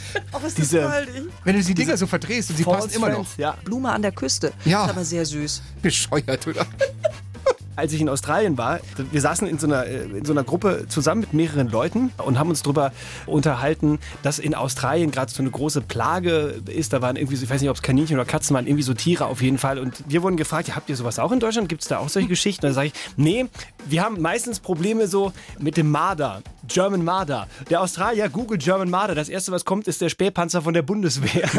Oh, 0.32 0.38
was 0.42 0.54
Diese- 0.54 0.78
ist 0.78 0.84
das 0.84 1.06
goldig. 1.06 1.22
Wenn 1.44 1.56
du 1.56 1.62
die 1.62 1.74
Dinger 1.74 1.96
so 1.96 2.06
verdrehst 2.06 2.50
und 2.50 2.56
sie 2.56 2.64
passen 2.64 2.90
immer 2.90 3.10
noch. 3.10 3.26
Ja. 3.36 3.56
Blume 3.64 3.90
an 3.90 4.02
der 4.02 4.12
Küste. 4.12 4.52
Ja. 4.64 4.84
Ist 4.84 4.90
aber 4.90 5.04
sehr 5.04 5.24
süß. 5.24 5.62
Bescheuert, 5.82 6.46
oder? 6.46 6.66
als 7.78 7.92
ich 7.92 8.00
in 8.00 8.08
Australien 8.08 8.58
war, 8.58 8.80
wir 9.12 9.20
saßen 9.20 9.46
in 9.46 9.58
so 9.58 9.68
einer, 9.68 9.86
äh, 9.86 10.02
in 10.02 10.24
so 10.24 10.32
einer 10.32 10.42
Gruppe 10.42 10.86
zusammen 10.88 11.20
mit 11.20 11.32
mehreren 11.32 11.70
Leuten 11.70 12.12
und 12.18 12.36
haben 12.36 12.50
uns 12.50 12.62
darüber 12.62 12.90
unterhalten, 13.26 14.00
dass 14.24 14.40
in 14.40 14.56
Australien 14.56 15.12
gerade 15.12 15.30
so 15.30 15.40
eine 15.40 15.50
große 15.50 15.80
Plage 15.82 16.60
ist. 16.66 16.92
Da 16.92 17.02
waren 17.02 17.14
irgendwie, 17.14 17.36
so, 17.36 17.44
ich 17.44 17.50
weiß 17.50 17.60
nicht, 17.60 17.70
ob 17.70 17.76
es 17.76 17.82
Kaninchen 17.82 18.16
oder 18.16 18.24
Katzen 18.24 18.54
waren, 18.54 18.66
irgendwie 18.66 18.82
so 18.82 18.94
Tiere 18.94 19.26
auf 19.26 19.40
jeden 19.42 19.58
Fall. 19.58 19.78
Und 19.78 20.02
wir 20.08 20.24
wurden 20.24 20.36
gefragt, 20.36 20.66
ja, 20.66 20.74
habt 20.74 20.90
ihr 20.90 20.96
sowas 20.96 21.20
auch 21.20 21.30
in 21.30 21.38
Deutschland? 21.38 21.68
Gibt 21.68 21.82
es 21.82 21.88
da 21.88 21.98
auch 21.98 22.08
solche 22.08 22.28
Geschichten? 22.34 22.66
Da 22.66 22.72
sage 22.72 22.88
ich, 22.88 22.94
nee, 23.16 23.46
wir 23.86 24.02
haben 24.02 24.20
meistens 24.20 24.58
Probleme 24.58 25.06
so 25.06 25.32
mit 25.60 25.76
dem 25.76 25.88
Marder. 25.90 26.42
German 26.66 27.04
Marder. 27.04 27.46
Der 27.70 27.80
Australier 27.80 28.28
googelt 28.28 28.62
German 28.62 28.90
Marder. 28.90 29.14
Das 29.14 29.28
erste, 29.28 29.52
was 29.52 29.64
kommt, 29.64 29.86
ist 29.86 30.00
der 30.00 30.08
Spähpanzer 30.08 30.62
von 30.62 30.74
der 30.74 30.82
Bundeswehr. 30.82 31.48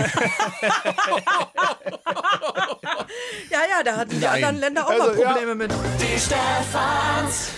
Ja, 3.49 3.59
ja, 3.69 3.83
da 3.83 3.97
hatten 3.97 4.11
die 4.11 4.17
Nein. 4.17 4.43
anderen 4.43 4.59
Länder 4.59 4.85
auch 4.85 4.91
Also, 4.91 5.05
mal 5.05 5.15
Probleme 5.15 5.55
mit. 5.55 5.71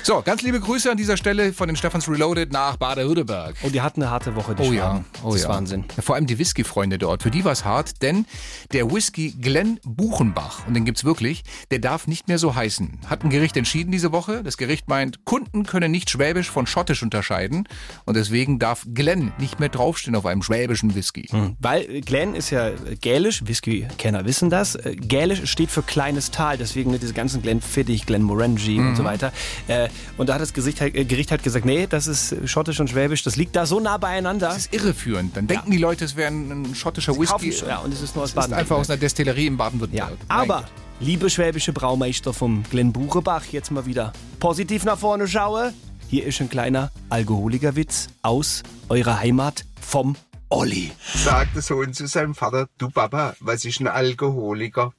So, 0.04 0.22
ganz 0.22 0.42
liebe 0.42 0.60
Grüße 0.60 0.90
an 0.90 0.98
dieser 0.98 1.18
Stelle 1.18 1.54
von 1.54 1.68
den 1.68 1.76
Stephans 1.76 2.08
Reloaded 2.10 2.52
nach 2.52 2.78
Baden-Württemberg. 2.78 3.56
Und 3.62 3.74
die 3.76 3.82
hatten 3.82 4.02
eine 4.02 4.12
harte 4.12 4.36
Woche, 4.36 4.56
die 4.56 4.64
Oh 4.64 4.72
ja, 4.72 4.82
Schwaben. 4.92 5.06
oh 5.24 5.32
das 5.34 5.42
ja. 5.44 5.48
ist 5.50 5.54
Wahnsinn. 5.54 5.86
Ja, 5.96 6.02
vor 6.04 6.16
allem 6.16 6.26
die 6.28 6.40
Whisky-Freunde 6.40 6.98
dort. 6.98 7.24
Für 7.24 7.32
die 7.32 7.44
war 7.44 7.52
es 7.52 7.66
hart, 7.66 8.02
denn 8.02 8.26
der 8.74 8.92
Whisky 8.92 9.32
Glenn 9.32 9.80
Buchenbach, 9.86 10.66
und 10.68 10.74
den 10.74 10.86
gibt's 10.86 11.04
wirklich, 11.04 11.44
der 11.72 11.80
darf 11.80 12.08
nicht 12.08 12.28
mehr 12.28 12.38
so 12.38 12.56
heißen. 12.56 13.00
Hat 13.08 13.24
ein 13.24 13.30
Gericht 13.30 13.58
entschieden 13.58 13.92
diese 13.92 14.12
Woche. 14.12 14.44
Das 14.44 14.58
Gericht 14.58 14.88
meint, 14.88 15.26
Kunden 15.26 15.66
können 15.66 15.92
nicht 15.92 16.10
Schwäbisch 16.10 16.50
von 16.50 16.68
Schottisch 16.68 17.04
unterscheiden. 17.04 17.68
Und 18.06 18.16
deswegen 18.16 18.60
darf 18.60 18.86
Glenn 18.94 19.32
nicht 19.38 19.60
mehr 19.60 19.70
draufstehen 19.70 20.16
auf 20.16 20.26
einem 20.26 20.42
schwäbischen 20.44 20.96
Whisky. 20.96 21.28
Weil 21.60 21.82
äh, 21.90 22.02
Glen 22.02 22.36
ist 22.36 22.50
ja 22.50 22.72
gälisch, 23.02 23.46
Whisky-Kenner 23.46 24.26
wissen 24.26 24.50
das. 24.50 24.76
Äh, 24.76 24.96
Gälisch 24.96 25.41
steht 25.46 25.72
für 25.72 25.82
kleines 25.82 26.32
Tal, 26.32 26.58
deswegen 26.58 26.92
ne, 26.92 27.00
diese 27.00 27.14
ganzen 27.14 27.42
Glenfiddich, 27.42 28.06
Glenmorangie 28.06 28.80
und 28.80 28.96
so 28.96 29.04
weiter. 29.04 29.32
Äh, 29.68 29.90
und 30.18 30.28
da 30.30 30.36
hat 30.36 30.42
das 30.42 30.54
Gericht 30.54 30.82
halt, 30.82 30.96
äh, 30.96 31.06
Gericht 31.06 31.32
halt 31.32 31.44
gesagt, 31.44 31.66
nee, 31.66 31.88
das 31.88 32.08
ist 32.08 32.36
schottisch 32.50 32.80
und 32.80 32.90
schwäbisch, 32.90 33.24
das 33.24 33.36
liegt 33.36 33.56
da 33.56 33.66
so 33.66 33.80
nah 33.80 33.98
beieinander. 33.98 34.48
Das 34.50 34.58
ist 34.58 34.74
irreführend. 34.74 35.36
Dann 35.38 35.48
denken 35.48 35.72
die 35.72 35.78
Leute, 35.78 36.06
es 36.06 36.16
wäre 36.16 36.32
ein 36.32 36.74
schottischer 36.76 37.14
Whisky. 37.18 37.50
Kaufen- 37.52 37.68
ja, 37.68 37.80
und 37.80 37.94
es 37.94 38.02
ist 38.02 38.16
nur 38.16 38.24
aus 38.26 38.34
Das 38.34 38.48
ist 38.48 38.54
einfach 38.54 38.78
aus 38.78 38.90
einer 38.90 38.98
Destillerie 39.00 39.48
in 39.48 39.54
Ja, 39.54 39.58
Baden-Württemberg. 39.58 40.10
Mein 40.28 40.40
aber, 40.40 40.66
liebe 41.00 41.30
schwäbische 41.30 41.74
Braumeister 41.74 42.34
vom 42.34 42.64
Glen 42.70 42.92
Buchenbach, 42.94 43.46
jetzt 43.52 43.72
mal 43.72 43.86
wieder 43.86 44.14
positiv 44.40 44.84
nach 44.84 44.98
vorne 44.98 45.28
schaue. 45.28 45.74
Hier 46.10 46.26
ist 46.26 46.42
ein 46.42 46.50
kleiner 46.50 46.92
Alkoholikerwitz 47.10 48.10
aus 48.22 48.64
eurer 48.90 49.20
Heimat 49.20 49.64
vom 49.80 50.16
Olli. 50.50 50.92
sagt 51.16 51.56
der 51.56 51.62
Sohn 51.62 51.94
zu 51.94 52.06
seinem 52.08 52.36
Vater, 52.36 52.68
du 52.78 52.90
Papa, 52.90 53.36
was 53.40 53.64
ist 53.64 53.80
ein 53.80 53.88
Alkoholiker? 53.88 54.92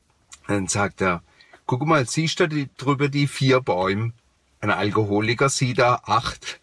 Dann 0.47 0.67
sagt 0.67 1.01
er, 1.01 1.23
guck 1.67 1.87
mal, 1.87 2.07
siehst 2.07 2.41
du 2.41 2.49
die, 2.49 2.69
drüber 2.77 3.09
die 3.09 3.27
vier 3.27 3.61
Bäume? 3.61 4.13
Ein 4.61 4.71
Alkoholiker 4.71 5.49
sieht 5.49 5.79
da 5.79 6.03
acht. 6.05 6.61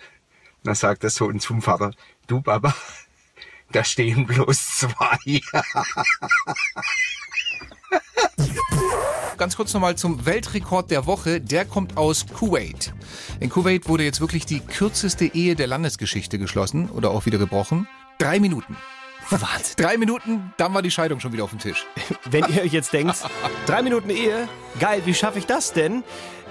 Dann 0.63 0.75
sagt 0.75 1.03
der 1.03 1.09
Sohn 1.09 1.39
zum 1.39 1.61
Vater, 1.61 1.91
du 2.27 2.41
Papa, 2.41 2.73
da 3.71 3.83
stehen 3.83 4.25
bloß 4.25 4.77
zwei. 4.77 5.41
Ganz 9.37 9.55
kurz 9.55 9.73
nochmal 9.73 9.95
zum 9.95 10.25
Weltrekord 10.25 10.91
der 10.91 11.05
Woche. 11.05 11.39
Der 11.39 11.63
kommt 11.63 11.95
aus 11.95 12.25
Kuwait. 12.27 12.93
In 13.39 13.49
Kuwait 13.49 13.87
wurde 13.87 14.03
jetzt 14.03 14.19
wirklich 14.19 14.45
die 14.45 14.59
kürzeste 14.59 15.25
Ehe 15.25 15.55
der 15.55 15.67
Landesgeschichte 15.67 16.37
geschlossen 16.37 16.89
oder 16.89 17.11
auch 17.11 17.25
wieder 17.25 17.37
gebrochen. 17.37 17.87
Drei 18.17 18.41
Minuten. 18.41 18.75
Wahnsinn. 19.29 19.75
Drei 19.77 19.97
Minuten, 19.97 20.53
dann 20.57 20.73
war 20.73 20.81
die 20.81 20.91
Scheidung 20.91 21.19
schon 21.19 21.33
wieder 21.33 21.43
auf 21.43 21.51
dem 21.51 21.59
Tisch. 21.59 21.85
Wenn 22.25 22.45
ihr 22.45 22.63
euch 22.63 22.73
jetzt 22.73 22.93
denkt, 22.93 23.15
drei 23.65 23.81
Minuten 23.81 24.09
Ehe, 24.09 24.47
geil, 24.79 25.01
wie 25.05 25.13
schaffe 25.13 25.39
ich 25.39 25.45
das 25.45 25.73
denn? 25.73 26.03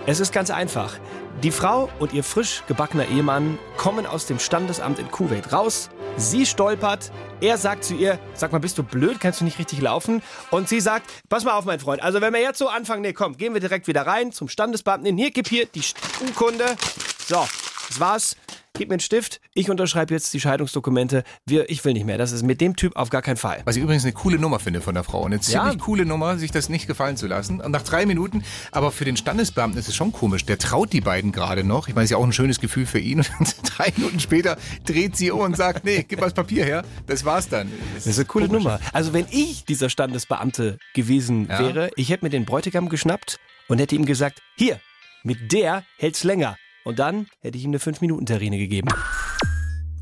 Es 0.07 0.21
ist 0.21 0.33
ganz 0.33 0.51
einfach. 0.51 0.99
Die 1.43 1.51
Frau 1.51 1.89
und 1.99 2.13
ihr 2.13 2.25
frisch 2.25 2.65
gebackener 2.67 3.07
Ehemann 3.07 3.59
kommen 3.77 4.07
aus 4.07 4.27
dem 4.27 4.39
Standesamt 4.39 4.99
in 4.99 5.11
Kuwait 5.11 5.53
raus. 5.53 5.91
Sie 6.17 6.47
stolpert. 6.47 7.13
Er 7.41 7.59
sagt 7.59 7.85
zu 7.85 7.95
ihr, 7.95 8.19
sag 8.35 8.51
mal, 8.51 8.59
bist 8.59 8.77
du 8.79 8.83
blöd? 8.83 9.21
Kannst 9.21 9.41
du 9.41 9.45
nicht 9.45 9.59
richtig 9.59 9.81
laufen? 9.81 10.23
Und 10.51 10.69
sie 10.69 10.81
sagt, 10.81 11.09
pass 11.29 11.45
mal 11.45 11.53
auf, 11.53 11.65
mein 11.65 11.79
Freund. 11.79 12.03
Also 12.03 12.21
wenn 12.21 12.33
wir 12.33 12.41
jetzt 12.41 12.59
so 12.59 12.69
anfangen, 12.69 13.03
nee, 13.03 13.13
komm, 13.13 13.37
gehen 13.37 13.55
wir 13.55 13.61
direkt 13.61 13.87
wieder 13.87 14.07
rein 14.07 14.33
zum 14.33 14.49
Standesbeamten. 14.49 15.17
Hier, 15.17 15.31
gib 15.31 15.47
hier 15.47 15.67
die 15.67 15.83
Urkunde. 16.27 16.77
So, 17.25 17.47
das 17.89 18.01
war's. 18.01 18.37
Gib 18.79 18.91
mir 18.91 18.95
einen 18.95 19.01
Stift. 19.01 19.41
Ich 19.55 19.71
unterschreibe 19.71 20.15
jetzt 20.15 20.33
die 20.33 20.39
Scheidungsdokumente. 20.41 21.25
Wir, 21.45 21.69
ich 21.69 21.85
will 21.85 21.95
nicht 21.95 22.07
mehr. 22.07 22.17
Das 22.17 22.31
ist 22.31 22.45
mit 22.45 22.61
dem 22.61 22.77
Typ 22.77 22.95
auf 22.95 23.11
gar 23.11 23.23
keinen 23.23 23.37
Fall. 23.37 23.61
Was 23.65 23.75
ich 23.75 23.83
übrigens 23.83 24.05
eine 24.05 24.13
coole 24.13 24.39
Nummer 24.39 24.61
finde 24.61 24.81
von 24.81 24.95
der 24.95 25.03
Frau. 25.03 25.25
Eine 25.27 25.41
ziemlich 25.41 25.73
Ja. 25.75 25.79
coole 25.81 26.07
Nummer, 26.07 26.39
sich 26.39 26.53
das 26.53 26.69
nicht 26.69 26.87
gefallen 26.87 27.17
zu 27.17 27.27
lassen. 27.27 27.61
Und 27.61 27.73
nach 27.73 27.83
drei 27.83 28.07
Minuten, 28.07 28.45
aber 28.71 28.93
für 28.93 29.05
den 29.05 29.17
Standesbeamten 29.17 29.81
ist 29.81 29.89
es 29.89 29.97
schon 29.97 30.13
komisch. 30.13 30.45
Der 30.45 30.59
traut 30.59 30.93
die 30.93 31.01
beiden 31.01 31.33
gerade 31.33 31.65
noch. 31.65 31.89
Ich 31.89 31.95
meine, 31.97 32.05
es 32.05 32.11
ist 32.11 32.13
ja 32.13 32.19
auch 32.19 32.25
ein 32.25 32.33
schönes 32.33 32.61
Gefühl 32.61 32.87
für 32.87 33.01
ihn. 33.01 33.19
Und 33.41 33.57
drei 33.65 33.93
Minuten 33.97 34.21
später 34.21 34.57
dreht 34.85 35.17
sie 35.17 35.33
um 35.33 35.41
und 35.41 35.57
sagt, 35.57 35.85
nee, 35.85 36.05
gib 36.07 36.21
mal 36.21 36.27
das 36.27 36.35
Papier 36.35 36.65
her. 36.65 36.85
Das 37.09 37.25
war's 37.25 37.49
dann. 37.49 37.73
Das 37.97 38.07
ist 38.07 38.17
eine 38.19 38.27
coole 38.27 38.49
Nummer. 38.49 38.79
Also 38.93 39.13
wenn 39.13 39.27
ich 39.31 39.65
dieser 39.65 39.91
Standesbeamte 39.91 40.79
gewesen 40.95 41.49
Ja. 41.51 41.59
wäre, 41.59 41.91
ich 41.97 42.11
hätte 42.11 42.25
mir 42.25 42.31
den 42.31 42.45
Bräutigam 42.45 42.89
geschnappt 42.89 43.41
und 43.67 43.79
hätte 43.81 43.97
ihm 43.97 44.05
gesagt, 44.07 44.41
hier, 44.57 44.79
mit 45.25 45.51
der 45.53 45.83
hält's 45.99 46.23
länger. 46.23 46.57
Und 46.89 46.99
dann 46.99 47.27
hätte 47.41 47.59
ich 47.59 47.65
ihm 47.65 47.71
eine 47.71 47.81
5-Minuten-Terrine 47.81 48.57
gegeben. 48.57 48.89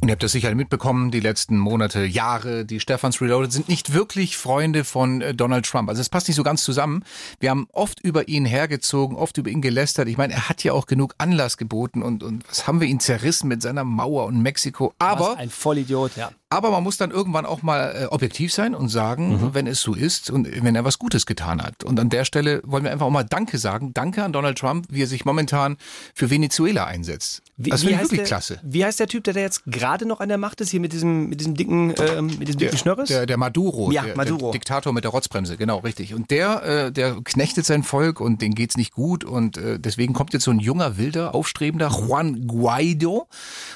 Und 0.00 0.08
ihr 0.08 0.12
habt 0.12 0.22
das 0.22 0.30
sicher 0.30 0.54
mitbekommen, 0.54 1.10
die 1.10 1.18
letzten 1.18 1.58
Monate, 1.58 2.04
Jahre, 2.04 2.64
die 2.64 2.78
Stefans 2.78 3.20
Reloaded 3.20 3.52
sind 3.52 3.68
nicht 3.68 3.92
wirklich 3.92 4.36
Freunde 4.36 4.84
von 4.84 5.20
äh, 5.20 5.34
Donald 5.34 5.66
Trump. 5.66 5.88
Also 5.88 6.00
es 6.00 6.08
passt 6.08 6.28
nicht 6.28 6.36
so 6.36 6.44
ganz 6.44 6.62
zusammen. 6.62 7.02
Wir 7.40 7.50
haben 7.50 7.66
oft 7.72 7.98
über 8.04 8.28
ihn 8.28 8.44
hergezogen, 8.44 9.16
oft 9.16 9.36
über 9.36 9.50
ihn 9.50 9.62
gelästert. 9.62 10.06
Ich 10.06 10.16
meine, 10.16 10.34
er 10.34 10.48
hat 10.48 10.62
ja 10.62 10.74
auch 10.74 10.86
genug 10.86 11.16
Anlass 11.18 11.56
geboten 11.56 12.04
und, 12.04 12.22
und 12.22 12.48
was 12.48 12.68
haben 12.68 12.80
wir 12.80 12.86
ihn 12.86 13.00
zerrissen 13.00 13.48
mit 13.48 13.62
seiner 13.62 13.82
Mauer 13.82 14.26
und 14.26 14.40
Mexiko. 14.40 14.94
Aber 15.00 15.38
ein 15.38 15.50
Vollidiot, 15.50 16.12
ja. 16.14 16.30
Aber 16.48 16.70
man 16.70 16.84
muss 16.84 16.96
dann 16.96 17.10
irgendwann 17.10 17.44
auch 17.44 17.62
mal 17.62 18.02
äh, 18.02 18.04
objektiv 18.06 18.54
sein 18.54 18.76
und 18.76 18.88
sagen, 18.88 19.50
wenn 19.52 19.66
es 19.66 19.80
so 19.80 19.94
ist 19.94 20.30
und 20.30 20.48
wenn 20.62 20.76
er 20.76 20.84
was 20.84 21.00
Gutes 21.00 21.26
getan 21.26 21.60
hat. 21.60 21.82
Und 21.82 21.98
an 21.98 22.08
der 22.08 22.24
Stelle 22.24 22.62
wollen 22.64 22.84
wir 22.84 22.92
einfach 22.92 23.06
auch 23.06 23.10
mal 23.10 23.24
Danke 23.24 23.58
sagen. 23.58 23.92
Danke 23.94 24.22
an 24.22 24.32
Donald 24.32 24.56
Trump, 24.56 24.86
wie 24.88 25.02
er 25.02 25.08
sich 25.08 25.24
momentan 25.24 25.76
für 26.14 26.30
Venezuela 26.30 26.84
einsetzt. 26.84 27.42
Wie, 27.56 27.70
das 27.70 27.80
wie 27.80 27.86
finde 27.86 27.94
ich 27.94 27.98
heißt 28.00 28.04
wirklich 28.12 28.18
der, 28.20 28.26
klasse. 28.26 28.60
Wie 28.62 28.84
heißt 28.84 29.00
der 29.00 29.08
Typ, 29.08 29.24
der 29.24 29.34
da 29.34 29.40
jetzt 29.40 29.62
gerade 29.66 30.06
noch 30.06 30.20
an 30.20 30.28
der 30.28 30.38
Macht 30.38 30.60
ist, 30.60 30.70
hier 30.70 30.78
mit 30.78 30.92
diesem, 30.92 31.28
mit 31.28 31.40
diesem 31.40 31.54
dicken, 31.54 31.94
ähm, 31.98 32.26
mit 32.38 32.46
diesem 32.46 32.60
dicken 32.60 32.78
Schnörres? 32.78 33.08
Der, 33.08 33.26
der 33.26 33.38
Maduro, 33.38 33.90
Ja, 33.90 34.04
der, 34.04 34.16
Maduro. 34.16 34.46
der 34.46 34.52
Diktator 34.52 34.92
mit 34.92 35.02
der 35.02 35.10
Rotzbremse, 35.10 35.56
genau, 35.56 35.78
richtig. 35.78 36.14
Und 36.14 36.30
der, 36.30 36.62
äh, 36.62 36.92
der 36.92 37.16
knechtet 37.24 37.66
sein 37.66 37.82
Volk 37.82 38.20
und 38.20 38.40
denen 38.40 38.54
geht's 38.54 38.76
nicht 38.76 38.92
gut 38.92 39.24
und 39.24 39.56
äh, 39.56 39.80
deswegen 39.80 40.12
kommt 40.12 40.32
jetzt 40.32 40.44
so 40.44 40.52
ein 40.52 40.60
junger, 40.60 40.96
wilder, 40.96 41.34
aufstrebender 41.34 41.88
Juan 41.88 42.46
Guaido 42.46 43.26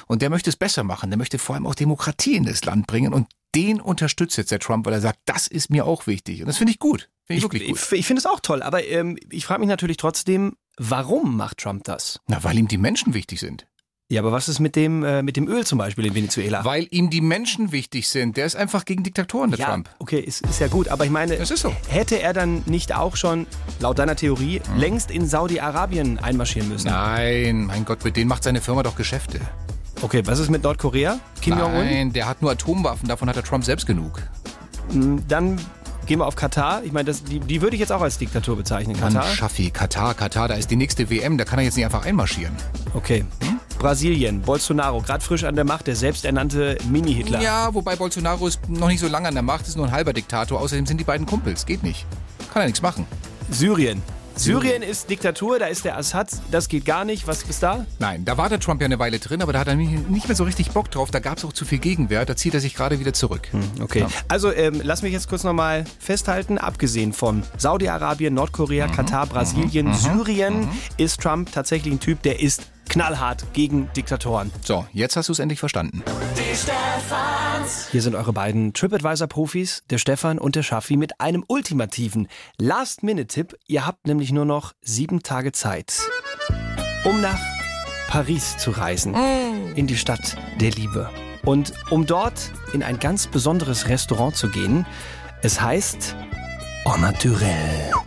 und 0.07 0.21
der 0.21 0.29
möchte 0.29 0.49
es 0.49 0.55
besser 0.55 0.83
machen. 0.85 1.09
Der 1.09 1.17
möchte 1.17 1.37
vor 1.37 1.55
allem 1.55 1.67
auch 1.67 1.75
Demokratie 1.75 2.35
in 2.35 2.45
das 2.45 2.60
Land 2.65 2.87
bringen 2.87 3.13
und 3.13 3.27
den 3.55 3.81
unterstützt 3.81 4.37
jetzt 4.37 4.51
der 4.51 4.59
Trump, 4.59 4.85
weil 4.85 4.93
er 4.93 5.01
sagt, 5.01 5.19
das 5.25 5.47
ist 5.47 5.69
mir 5.69 5.85
auch 5.85 6.07
wichtig. 6.07 6.41
Und 6.41 6.47
das 6.47 6.57
finde 6.57 6.71
ich 6.71 6.79
gut. 6.79 7.09
Finde 7.25 7.37
ich, 7.37 7.43
wirklich 7.43 7.67
gut. 7.67 7.77
Ich, 7.91 7.99
ich 7.99 8.05
finde 8.05 8.19
es 8.19 8.25
auch 8.25 8.39
toll, 8.39 8.63
aber 8.63 8.85
ähm, 8.85 9.17
ich 9.29 9.45
frage 9.45 9.59
mich 9.59 9.69
natürlich 9.69 9.97
trotzdem, 9.97 10.55
warum 10.77 11.35
macht 11.35 11.57
Trump 11.57 11.83
das? 11.83 12.19
Na, 12.27 12.43
weil 12.43 12.57
ihm 12.57 12.67
die 12.67 12.77
Menschen 12.77 13.13
wichtig 13.13 13.39
sind. 13.39 13.65
Ja, 14.11 14.19
aber 14.19 14.33
was 14.33 14.49
ist 14.49 14.59
mit 14.59 14.75
dem, 14.75 15.05
äh, 15.05 15.23
mit 15.23 15.37
dem 15.37 15.47
Öl 15.47 15.65
zum 15.65 15.77
Beispiel 15.77 16.05
in 16.05 16.13
Venezuela? 16.13 16.65
Weil 16.65 16.85
ihm 16.91 17.09
die 17.09 17.21
Menschen 17.21 17.71
wichtig 17.71 18.09
sind. 18.09 18.35
Der 18.35 18.45
ist 18.45 18.57
einfach 18.57 18.83
gegen 18.83 19.03
Diktatoren, 19.03 19.51
der 19.51 19.59
ja, 19.59 19.67
Trump. 19.67 19.89
okay, 19.99 20.19
ist, 20.19 20.41
ist 20.45 20.59
ja 20.59 20.67
gut, 20.67 20.89
aber 20.89 21.05
ich 21.05 21.11
meine, 21.11 21.45
so. 21.45 21.73
hätte 21.87 22.21
er 22.21 22.33
dann 22.33 22.61
nicht 22.65 22.93
auch 22.93 23.15
schon, 23.15 23.47
laut 23.79 23.99
deiner 23.99 24.17
Theorie, 24.17 24.61
längst 24.75 25.11
in 25.11 25.25
Saudi-Arabien 25.25 26.19
einmarschieren 26.19 26.67
müssen? 26.67 26.89
Nein, 26.89 27.67
mein 27.67 27.85
Gott, 27.85 28.03
mit 28.03 28.17
denen 28.17 28.27
macht 28.27 28.43
seine 28.43 28.59
Firma 28.59 28.83
doch 28.83 28.97
Geschäfte. 28.97 29.39
Okay, 30.01 30.23
was 30.25 30.39
ist 30.39 30.49
mit 30.49 30.63
Nordkorea? 30.63 31.19
Kim 31.41 31.57
Jong-un? 31.57 31.85
Nein, 31.85 32.13
der 32.13 32.27
hat 32.27 32.41
nur 32.41 32.51
Atomwaffen, 32.51 33.07
davon 33.07 33.29
hat 33.29 33.35
der 33.35 33.43
Trump 33.43 33.63
selbst 33.63 33.85
genug. 33.85 34.21
Dann 35.27 35.57
gehen 36.07 36.19
wir 36.19 36.25
auf 36.25 36.35
Katar. 36.35 36.83
Ich 36.83 36.91
meine, 36.91 37.05
das- 37.05 37.23
die, 37.23 37.39
die 37.39 37.61
würde 37.61 37.75
ich 37.75 37.79
jetzt 37.79 37.91
auch 37.91 38.01
als 38.01 38.17
Diktatur 38.17 38.57
bezeichnen. 38.57 38.99
Mann, 38.99 39.13
Katar? 39.13 39.27
Schaffi, 39.29 39.69
Katar, 39.69 40.13
Katar, 40.15 40.47
da 40.47 40.55
ist 40.55 40.71
die 40.71 40.75
nächste 40.75 41.09
WM, 41.09 41.37
da 41.37 41.45
kann 41.45 41.59
er 41.59 41.65
jetzt 41.65 41.75
nicht 41.75 41.85
einfach 41.85 42.05
einmarschieren. 42.05 42.53
Okay. 42.93 43.25
Brasilien, 43.77 44.41
Bolsonaro, 44.41 45.01
gerade 45.01 45.23
frisch 45.23 45.43
an 45.43 45.55
der 45.55 45.63
Macht, 45.65 45.87
der 45.87 45.95
selbsternannte 45.95 46.77
Mini-Hitler. 46.89 47.41
Ja, 47.41 47.73
wobei 47.73 47.95
Bolsonaro 47.95 48.45
ist 48.47 48.67
noch 48.69 48.87
nicht 48.87 48.99
so 48.99 49.07
lange 49.07 49.27
an 49.27 49.33
der 49.33 49.41
Macht, 49.43 49.67
ist 49.67 49.75
nur 49.77 49.85
ein 49.87 49.91
halber 49.91 50.13
Diktator, 50.13 50.59
außerdem 50.59 50.85
sind 50.85 50.99
die 50.99 51.03
beiden 51.03 51.25
Kumpels, 51.25 51.65
geht 51.65 51.81
nicht. 51.83 52.05
Kann 52.53 52.61
er 52.63 52.65
nichts 52.65 52.81
machen. 52.81 53.07
Syrien. 53.49 54.01
Syrien 54.35 54.81
ist 54.81 55.09
Diktatur, 55.09 55.59
da 55.59 55.67
ist 55.67 55.85
der 55.85 55.97
Assad, 55.97 56.29
das 56.51 56.67
geht 56.67 56.85
gar 56.85 57.05
nicht. 57.05 57.27
Was 57.27 57.43
ist 57.43 57.61
da? 57.61 57.85
Nein, 57.99 58.25
da 58.25 58.37
war 58.37 58.49
der 58.49 58.59
Trump 58.59 58.81
ja 58.81 58.85
eine 58.85 58.97
Weile 58.99 59.19
drin, 59.19 59.41
aber 59.41 59.53
da 59.53 59.59
hat 59.59 59.67
er 59.67 59.75
nicht 59.75 60.27
mehr 60.27 60.35
so 60.35 60.43
richtig 60.43 60.71
Bock 60.71 60.89
drauf, 60.89 61.11
da 61.11 61.19
gab 61.19 61.37
es 61.37 61.45
auch 61.45 61.53
zu 61.53 61.65
viel 61.65 61.79
Gegenwehr, 61.79 62.25
da 62.25 62.35
zieht 62.35 62.53
er 62.53 62.59
sich 62.59 62.75
gerade 62.75 62.99
wieder 62.99 63.13
zurück. 63.13 63.49
Okay. 63.81 64.05
Also 64.27 64.51
ähm, 64.51 64.81
lass 64.83 65.01
mich 65.01 65.13
jetzt 65.13 65.29
kurz 65.29 65.43
nochmal 65.43 65.85
festhalten, 65.99 66.57
abgesehen 66.57 67.13
von 67.13 67.43
Saudi-Arabien, 67.57 68.33
Nordkorea, 68.33 68.87
Katar, 68.87 69.27
Brasilien, 69.27 69.93
Syrien, 69.93 70.67
ist 70.97 71.21
Trump 71.21 71.51
tatsächlich 71.51 71.93
ein 71.93 71.99
Typ, 71.99 72.21
der 72.23 72.41
ist 72.41 72.63
knallhart 72.91 73.53
gegen 73.53 73.89
Diktatoren. 73.95 74.51
So, 74.63 74.85
jetzt 74.91 75.15
hast 75.15 75.29
du 75.29 75.33
es 75.33 75.39
endlich 75.39 75.59
verstanden. 75.59 76.03
Hier 77.91 78.01
sind 78.01 78.15
eure 78.15 78.33
beiden 78.33 78.73
TripAdvisor-Profis, 78.73 79.83
der 79.89 79.97
Stefan 79.97 80.37
und 80.37 80.55
der 80.55 80.63
Schaffi, 80.63 80.97
mit 80.97 81.21
einem 81.21 81.45
ultimativen 81.47 82.27
Last-Minute-Tipp. 82.57 83.55
Ihr 83.67 83.85
habt 83.85 84.07
nämlich 84.07 84.33
nur 84.33 84.45
noch 84.45 84.73
sieben 84.81 85.23
Tage 85.23 85.53
Zeit, 85.53 85.99
um 87.05 87.21
nach 87.21 87.39
Paris 88.09 88.57
zu 88.57 88.71
reisen, 88.71 89.15
in 89.75 89.87
die 89.87 89.97
Stadt 89.97 90.35
der 90.59 90.71
Liebe. 90.71 91.09
Und 91.45 91.73
um 91.89 92.05
dort 92.05 92.51
in 92.73 92.83
ein 92.83 92.99
ganz 92.99 93.25
besonderes 93.25 93.87
Restaurant 93.87 94.35
zu 94.35 94.49
gehen. 94.49 94.85
Es 95.41 95.61
heißt 95.61 96.15
En 96.85 97.01
Naturel. 97.01 98.00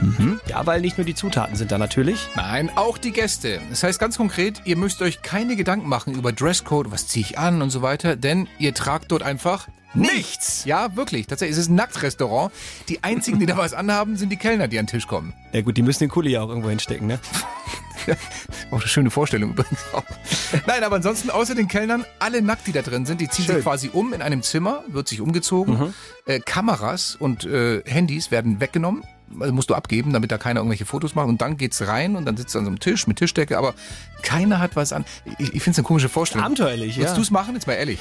Mhm. 0.00 0.40
Ja, 0.48 0.64
weil 0.66 0.80
nicht 0.80 0.98
nur 0.98 1.04
die 1.04 1.14
Zutaten 1.14 1.56
sind 1.56 1.72
da 1.72 1.78
natürlich. 1.78 2.20
Nein, 2.36 2.70
auch 2.76 2.98
die 2.98 3.12
Gäste. 3.12 3.60
Das 3.70 3.82
heißt 3.82 3.98
ganz 3.98 4.16
konkret, 4.16 4.62
ihr 4.64 4.76
müsst 4.76 5.02
euch 5.02 5.22
keine 5.22 5.56
Gedanken 5.56 5.88
machen 5.88 6.14
über 6.14 6.32
Dresscode, 6.32 6.90
was 6.90 7.06
ziehe 7.08 7.24
ich 7.24 7.38
an 7.38 7.62
und 7.62 7.70
so 7.70 7.82
weiter, 7.82 8.16
denn 8.16 8.48
ihr 8.58 8.74
tragt 8.74 9.10
dort 9.10 9.22
einfach 9.22 9.68
nichts. 9.94 10.64
Ja, 10.64 10.94
wirklich. 10.96 11.26
Tatsächlich, 11.26 11.56
es 11.56 11.64
ist 11.64 11.70
ein 11.70 11.74
Nacktrestaurant. 11.76 12.52
Die 12.88 13.02
einzigen, 13.02 13.38
die 13.38 13.46
da 13.46 13.56
was 13.56 13.74
anhaben, 13.74 14.16
sind 14.16 14.30
die 14.30 14.36
Kellner, 14.36 14.68
die 14.68 14.78
an 14.78 14.86
den 14.86 14.90
Tisch 14.90 15.06
kommen. 15.06 15.34
Ja 15.52 15.62
gut, 15.62 15.76
die 15.76 15.82
müssen 15.82 16.00
den 16.00 16.10
Kuli 16.10 16.30
ja 16.32 16.42
auch 16.42 16.48
irgendwo 16.48 16.68
hinstecken, 16.68 17.06
ne? 17.06 17.18
Auch 18.70 18.80
eine 18.80 18.88
schöne 18.88 19.10
Vorstellung 19.10 19.50
übrigens 19.50 19.80
auch. 19.92 20.04
Nein, 20.66 20.82
aber 20.82 20.96
ansonsten 20.96 21.28
außer 21.28 21.54
den 21.54 21.68
Kellnern, 21.68 22.06
alle 22.18 22.40
nackt, 22.40 22.66
die 22.66 22.72
da 22.72 22.80
drin 22.80 23.04
sind, 23.04 23.20
die 23.20 23.28
ziehen 23.28 23.44
Schön. 23.44 23.56
sich 23.56 23.64
quasi 23.64 23.90
um 23.92 24.14
in 24.14 24.22
einem 24.22 24.42
Zimmer, 24.42 24.82
wird 24.88 25.08
sich 25.08 25.20
umgezogen. 25.20 25.92
Äh, 26.24 26.40
Kameras 26.40 27.16
und 27.16 27.44
äh, 27.44 27.82
Handys 27.84 28.30
werden 28.30 28.60
weggenommen. 28.60 29.02
Also 29.40 29.52
musst 29.52 29.70
du 29.70 29.74
abgeben, 29.74 30.12
damit 30.12 30.32
da 30.32 30.38
keiner 30.38 30.60
irgendwelche 30.60 30.86
Fotos 30.86 31.14
macht. 31.14 31.28
Und 31.28 31.40
dann 31.40 31.56
geht's 31.56 31.86
rein 31.86 32.16
und 32.16 32.24
dann 32.24 32.36
sitzt 32.36 32.54
du 32.54 32.58
an 32.58 32.64
so 32.64 32.70
einem 32.70 32.80
Tisch 32.80 33.06
mit 33.06 33.18
Tischdecke, 33.18 33.58
aber 33.58 33.74
keiner 34.22 34.58
hat 34.58 34.76
was 34.76 34.92
an. 34.92 35.04
Ich, 35.38 35.54
ich 35.54 35.62
finde 35.62 35.72
es 35.72 35.78
eine 35.78 35.86
komische 35.86 36.08
Vorstellung. 36.08 36.44
Abenteuerlich, 36.44 36.96
ja. 36.96 37.02
Würdest 37.02 37.16
du 37.16 37.22
es 37.22 37.30
machen? 37.30 37.54
Jetzt 37.54 37.66
mal 37.66 37.74
ehrlich. 37.74 37.98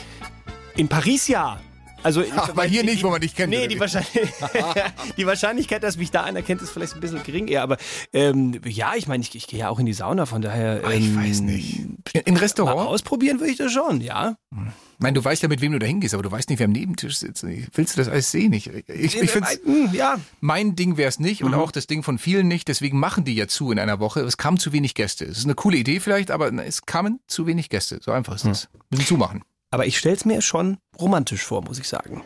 In 0.75 0.87
Paris 0.87 1.27
ja. 1.27 1.59
Also, 2.03 2.23
Aber 2.35 2.63
hier 2.63 2.83
nicht, 2.83 3.03
wo 3.03 3.09
man 3.09 3.21
dich 3.21 3.35
kennt, 3.35 3.49
Nee, 3.49 3.67
die? 3.67 3.79
Wahrscheinlich 3.79 4.09
die 5.17 5.25
Wahrscheinlichkeit, 5.25 5.83
dass 5.83 5.97
mich 5.97 6.11
da 6.11 6.23
einer 6.23 6.41
kennt, 6.41 6.61
ist 6.61 6.69
vielleicht 6.69 6.93
ein 6.93 6.99
bisschen 6.99 7.23
gering 7.23 7.47
eher. 7.47 7.63
Aber 7.63 7.77
ähm, 8.13 8.59
ja, 8.65 8.93
ich 8.95 9.07
meine, 9.07 9.23
ich, 9.23 9.33
ich 9.35 9.47
gehe 9.47 9.59
ja 9.59 9.69
auch 9.69 9.79
in 9.79 9.85
die 9.85 9.93
Sauna, 9.93 10.25
von 10.25 10.41
daher. 10.41 10.81
Ah, 10.83 10.91
ich 10.91 11.05
ähm, 11.05 11.17
weiß 11.17 11.41
nicht. 11.41 11.79
In, 11.79 12.21
in 12.25 12.33
Mal 12.35 12.39
Restaurant? 12.39 12.87
ausprobieren 12.87 13.39
würde 13.39 13.51
ich 13.51 13.57
das 13.57 13.71
schon, 13.71 14.01
ja. 14.01 14.37
Ich 14.51 15.03
meine, 15.03 15.13
du 15.13 15.23
weißt 15.23 15.43
ja, 15.43 15.49
mit 15.49 15.61
wem 15.61 15.73
du 15.73 15.79
da 15.79 15.85
hingehst, 15.85 16.13
aber 16.13 16.23
du 16.23 16.31
weißt 16.31 16.49
nicht, 16.49 16.59
wer 16.59 16.65
am 16.65 16.71
Nebentisch 16.71 17.17
sitzt. 17.17 17.43
Willst 17.43 17.95
du 17.95 18.01
das 18.01 18.07
alles 18.07 18.31
sehen? 18.31 18.53
Ich, 18.53 18.67
ich, 18.67 19.21
ich 19.21 19.31
finde 19.31 19.47
Hm, 19.63 19.89
ja. 19.93 20.17
Mein 20.39 20.75
Ding 20.75 20.97
wäre 20.97 21.09
es 21.09 21.19
nicht 21.19 21.43
und 21.43 21.53
auch 21.53 21.71
das 21.71 21.87
Ding 21.87 22.03
von 22.03 22.17
vielen 22.17 22.47
nicht. 22.47 22.67
Deswegen 22.67 22.99
machen 22.99 23.23
die 23.23 23.35
ja 23.35 23.47
zu 23.47 23.71
in 23.71 23.79
einer 23.79 23.99
Woche. 23.99 24.21
Es 24.21 24.37
kamen 24.37 24.57
zu 24.57 24.71
wenig 24.73 24.93
Gäste. 24.95 25.25
Es 25.25 25.39
ist 25.39 25.45
eine 25.45 25.55
coole 25.55 25.77
Idee 25.77 25.99
vielleicht, 25.99 26.31
aber 26.31 26.51
es 26.63 26.85
kamen 26.85 27.19
zu 27.27 27.47
wenig 27.47 27.69
Gäste. 27.69 27.99
So 28.01 28.11
einfach 28.11 28.35
ist 28.35 28.45
es. 28.45 28.69
Müssen 28.89 29.05
zumachen. 29.05 29.43
Aber 29.77 29.85
ich 29.85 29.99
stell's 29.99 30.25
mir 30.25 30.41
schon 30.41 30.79
romantisch 30.99 31.43
vor, 31.43 31.61
muss 31.61 31.77
ich 31.77 31.87
sagen. 31.87 32.23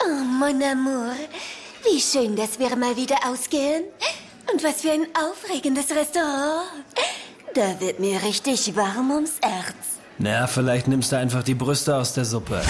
Oh, 0.00 0.22
mon 0.22 0.62
amour. 0.62 1.12
Wie 1.82 2.00
schön, 2.00 2.36
dass 2.36 2.60
wir 2.60 2.76
mal 2.76 2.96
wieder 2.96 3.16
ausgehen. 3.26 3.82
Und 4.48 4.62
was 4.62 4.82
für 4.82 4.92
ein 4.92 5.08
aufregendes 5.12 5.90
Restaurant. 5.90 6.68
Da 7.56 7.80
wird 7.80 7.98
mir 7.98 8.22
richtig 8.22 8.76
warm 8.76 9.10
ums 9.10 9.40
Herz. 9.42 9.74
Na, 10.18 10.46
vielleicht 10.46 10.86
nimmst 10.86 11.10
du 11.10 11.16
einfach 11.18 11.42
die 11.42 11.56
Brüste 11.56 11.96
aus 11.96 12.14
der 12.14 12.26
Suppe. 12.26 12.62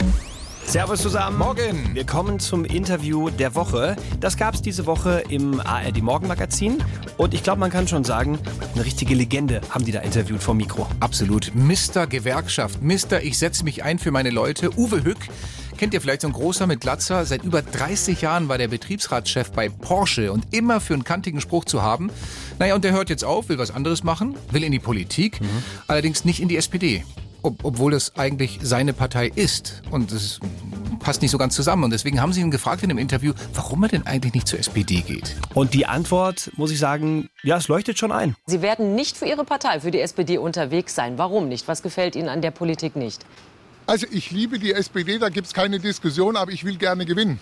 Servus 0.72 1.02
zusammen. 1.02 1.36
Morgen. 1.36 1.90
Wir 1.92 2.06
kommen 2.06 2.40
zum 2.40 2.64
Interview 2.64 3.28
der 3.28 3.54
Woche. 3.54 3.94
Das 4.20 4.38
gab 4.38 4.54
es 4.54 4.62
diese 4.62 4.86
Woche 4.86 5.22
im 5.28 5.60
ARD 5.60 6.00
Morgenmagazin. 6.00 6.82
Und 7.18 7.34
ich 7.34 7.42
glaube, 7.42 7.60
man 7.60 7.70
kann 7.70 7.86
schon 7.86 8.04
sagen, 8.04 8.38
eine 8.74 8.82
richtige 8.82 9.14
Legende 9.14 9.60
haben 9.68 9.84
die 9.84 9.92
da 9.92 10.00
interviewt 10.00 10.42
vom 10.42 10.56
Mikro. 10.56 10.86
Absolut. 10.98 11.52
Mr. 11.54 12.06
Gewerkschaft. 12.06 12.80
Mr. 12.80 13.20
Ich 13.22 13.36
setze 13.36 13.64
mich 13.64 13.84
ein 13.84 13.98
für 13.98 14.12
meine 14.12 14.30
Leute. 14.30 14.70
Uwe 14.78 15.04
Hück 15.04 15.18
Kennt 15.76 15.94
ihr 15.94 16.00
vielleicht 16.00 16.20
so 16.20 16.28
ein 16.28 16.32
großer 16.32 16.68
mit 16.68 16.80
Glatzer? 16.80 17.26
Seit 17.26 17.42
über 17.42 17.60
30 17.60 18.20
Jahren 18.22 18.48
war 18.48 18.56
der 18.56 18.68
Betriebsratschef 18.68 19.50
bei 19.50 19.68
Porsche 19.68 20.30
und 20.30 20.54
immer 20.54 20.80
für 20.80 20.94
einen 20.94 21.02
kantigen 21.02 21.40
Spruch 21.40 21.64
zu 21.64 21.82
haben. 21.82 22.10
Naja, 22.60 22.76
und 22.76 22.84
der 22.84 22.92
hört 22.92 23.10
jetzt 23.10 23.24
auf, 23.24 23.48
will 23.48 23.58
was 23.58 23.72
anderes 23.72 24.04
machen, 24.04 24.36
will 24.52 24.62
in 24.62 24.70
die 24.70 24.78
Politik, 24.78 25.40
allerdings 25.88 26.24
nicht 26.24 26.40
in 26.40 26.46
die 26.46 26.56
SPD. 26.56 27.04
Ob, 27.42 27.64
obwohl 27.64 27.92
das 27.92 28.16
eigentlich 28.16 28.60
seine 28.62 28.92
Partei 28.92 29.30
ist. 29.34 29.82
Und 29.90 30.12
es 30.12 30.40
passt 31.00 31.22
nicht 31.22 31.30
so 31.30 31.38
ganz 31.38 31.54
zusammen. 31.54 31.84
Und 31.84 31.90
deswegen 31.90 32.20
haben 32.20 32.32
sie 32.32 32.40
ihn 32.40 32.50
gefragt 32.50 32.82
in 32.82 32.88
dem 32.88 32.98
Interview, 32.98 33.32
warum 33.54 33.82
er 33.82 33.88
denn 33.88 34.06
eigentlich 34.06 34.34
nicht 34.34 34.48
zur 34.48 34.58
SPD 34.58 35.00
geht. 35.00 35.36
Und 35.54 35.74
die 35.74 35.86
Antwort, 35.86 36.50
muss 36.56 36.70
ich 36.70 36.78
sagen, 36.78 37.28
ja, 37.42 37.56
es 37.56 37.68
leuchtet 37.68 37.98
schon 37.98 38.12
ein. 38.12 38.36
Sie 38.46 38.62
werden 38.62 38.94
nicht 38.94 39.16
für 39.16 39.26
Ihre 39.26 39.44
Partei, 39.44 39.80
für 39.80 39.90
die 39.90 40.00
SPD 40.00 40.38
unterwegs 40.38 40.94
sein. 40.94 41.18
Warum 41.18 41.48
nicht? 41.48 41.68
Was 41.68 41.82
gefällt 41.82 42.16
Ihnen 42.16 42.28
an 42.28 42.42
der 42.42 42.52
Politik 42.52 42.96
nicht? 42.96 43.24
Also 43.86 44.06
ich 44.10 44.30
liebe 44.30 44.58
die 44.58 44.72
SPD, 44.72 45.18
da 45.18 45.28
gibt 45.28 45.48
es 45.48 45.54
keine 45.54 45.80
Diskussion, 45.80 46.36
aber 46.36 46.52
ich 46.52 46.64
will 46.64 46.76
gerne 46.76 47.04
gewinnen. 47.04 47.40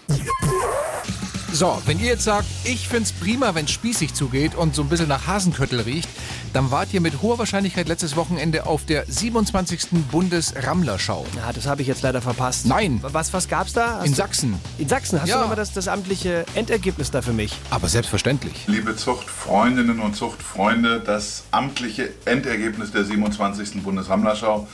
So, 1.53 1.83
wenn 1.85 1.99
ihr 1.99 2.07
jetzt 2.07 2.25
sagt, 2.25 2.47
ich 2.65 2.89
find's 2.89 3.13
prima, 3.13 3.55
wenn 3.55 3.67
spießig 3.67 4.15
zugeht 4.15 4.55
und 4.55 4.75
so 4.75 4.83
ein 4.83 4.89
bisschen 4.89 5.09
nach 5.09 5.27
Hasenköttel 5.27 5.81
riecht, 5.81 6.09
dann 6.53 6.71
wart 6.71 6.95
ihr 6.95 7.01
mit 7.01 7.21
hoher 7.23 7.39
Wahrscheinlichkeit 7.39 7.89
letztes 7.89 8.15
Wochenende 8.17 8.67
auf 8.67 8.87
der 8.87 9.05
27. 9.07 9.89
Bundesrammlerschau. 10.11 11.27
Ja, 11.37 11.53
das 11.53 11.67
habe 11.67 11.83
ich 11.83 11.89
jetzt 11.89 12.03
leider 12.03 12.23
verpasst. 12.23 12.67
Nein. 12.67 13.01
Was, 13.03 13.33
was 13.33 13.49
gab's 13.49 13.73
da? 13.73 13.97
Hast 13.99 14.07
In 14.07 14.13
du- 14.13 14.17
Sachsen. 14.17 14.55
In 14.79 14.89
Sachsen? 14.89 15.21
Hast 15.21 15.29
Ja. 15.29 15.37
du 15.37 15.41
nochmal 15.43 15.57
das, 15.57 15.73
das 15.73 15.89
amtliche 15.89 16.47
Endergebnis 16.55 17.11
da 17.11 17.21
für 17.21 17.33
mich? 17.33 17.53
Aber 17.71 17.89
selbstverständlich. 17.89 18.65
Liebe 18.69 18.95
Zuchtfreundinnen 18.97 20.01
und 20.01 20.15
Zuchtfreunde, 20.17 21.01
das 21.01 21.43
amtliche 21.51 22.11
Endergebnis 22.27 22.93
der 22.93 23.05
27. 23.05 23.83
Bundesrammlerschau 23.83 24.69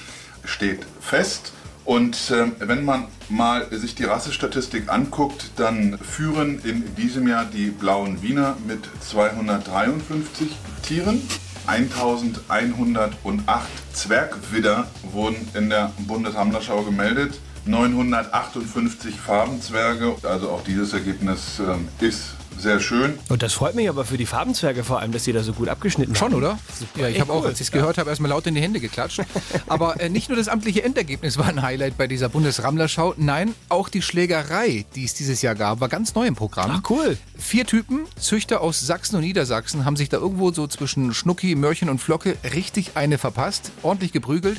steht 0.45 0.87
fest. 1.01 1.53
Und 1.87 2.33
ähm, 2.35 2.57
wenn 2.59 2.85
man 2.85 3.07
mal 3.29 3.67
sich 3.71 3.95
die 3.95 4.05
Rassestatistik 4.05 4.93
anguckt, 4.93 5.53
dann 5.55 5.97
führen 5.99 6.59
in 6.65 6.97
diesem 6.97 7.29
Jahr 7.29 7.45
die 7.45 7.71
blauen 7.71 8.23
Wiener 8.23 8.57
mit 8.67 8.81
253 9.01 10.49
Tieren. 10.83 11.23
1108 11.69 13.69
Zwergwidder 13.93 14.89
wurden 15.13 15.49
in 15.55 15.71
der 15.71 15.93
Bundesrammlerschau 16.07 16.83
gemeldet. 16.83 17.39
958 17.67 19.21
Farbenzwerge, 19.21 20.17
also 20.23 20.51
auch 20.51 20.63
dieses 20.63 20.93
Ergebnis 20.93 21.61
ähm, 21.61 21.89
ist 22.01 22.36
sehr 22.59 22.81
schön. 22.81 23.19
Und 23.29 23.43
das 23.43 23.53
freut 23.53 23.75
mich 23.75 23.89
aber 23.89 24.05
für 24.05 24.17
die 24.17 24.27
Farbenzwerge 24.27 24.85
vor 24.85 25.01
allem, 25.01 25.13
dass 25.13 25.25
die 25.25 25.33
da 25.33 25.43
so 25.43 25.53
gut 25.53 25.69
abgeschnitten 25.69 26.15
Schon, 26.15 26.33
haben. 26.33 26.39
oder? 26.39 26.59
Ja, 26.97 27.09
ich 27.09 27.21
habe 27.21 27.33
auch, 27.33 27.43
cool. 27.43 27.49
als 27.49 27.61
ich 27.61 27.69
es 27.69 27.73
gehört 27.73 27.99
habe, 27.99 28.11
erstmal 28.11 28.31
laut 28.31 28.47
in 28.47 28.55
die 28.55 28.61
Hände 28.61 28.81
geklatscht. 28.81 29.21
Aber 29.67 30.01
äh, 30.01 30.09
nicht 30.09 30.29
nur 30.29 30.37
das 30.37 30.49
amtliche 30.49 30.83
Endergebnis 30.83 31.39
war 31.39 31.47
ein 31.47 31.63
Highlight 31.63 31.97
bei 31.97 32.07
dieser 32.07 32.29
Bundesrammlerschau, 32.29 33.15
nein, 33.17 33.55
auch 33.69 33.89
die 33.89 34.03
Schlägerei, 34.03 34.85
die 34.95 35.05
es 35.05 35.15
dieses 35.15 35.43
Jahr 35.43 35.55
gab, 35.55 35.81
war 35.81 35.89
ganz 35.89 36.15
neu 36.15 36.27
im 36.27 36.35
Programm. 36.35 36.71
Ach, 36.73 36.91
cool. 36.91 37.17
Vier 37.39 37.67
Typen, 37.67 38.07
Züchter 38.19 38.61
aus 38.61 38.81
Sachsen 38.81 39.17
und 39.17 39.23
Niedersachsen, 39.23 39.85
haben 39.85 39.97
sich 39.97 40.09
da 40.09 40.17
irgendwo 40.17 40.53
so 40.53 40.67
zwischen 40.67 41.13
Schnucki, 41.15 41.55
Mörchen 41.55 41.89
und 41.89 41.99
Flocke 41.99 42.37
richtig 42.55 42.93
eine 42.95 43.19
verpasst, 43.19 43.71
ordentlich 43.83 44.13
geprügelt. 44.13 44.59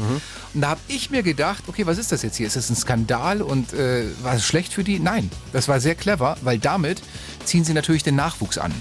Und 0.53 0.61
da 0.61 0.69
habe 0.69 0.79
ich 0.87 1.09
mir 1.09 1.23
gedacht, 1.23 1.63
okay, 1.67 1.85
was 1.85 1.97
ist 1.97 2.11
das 2.11 2.21
jetzt 2.21 2.35
hier? 2.37 2.47
Ist 2.47 2.55
das 2.55 2.69
ein 2.69 2.75
Skandal 2.75 3.41
und 3.41 3.73
äh, 3.73 4.05
war 4.21 4.35
es 4.35 4.45
schlecht 4.45 4.73
für 4.73 4.83
die? 4.83 4.99
Nein, 4.99 5.29
das 5.53 5.67
war 5.67 5.79
sehr 5.79 5.95
clever, 5.95 6.37
weil 6.41 6.59
damit 6.59 7.01
ziehen 7.45 7.63
sie 7.63 7.73
natürlich 7.73 7.86
den 7.87 8.15
Nachwuchs 8.15 8.57
an. 8.57 8.73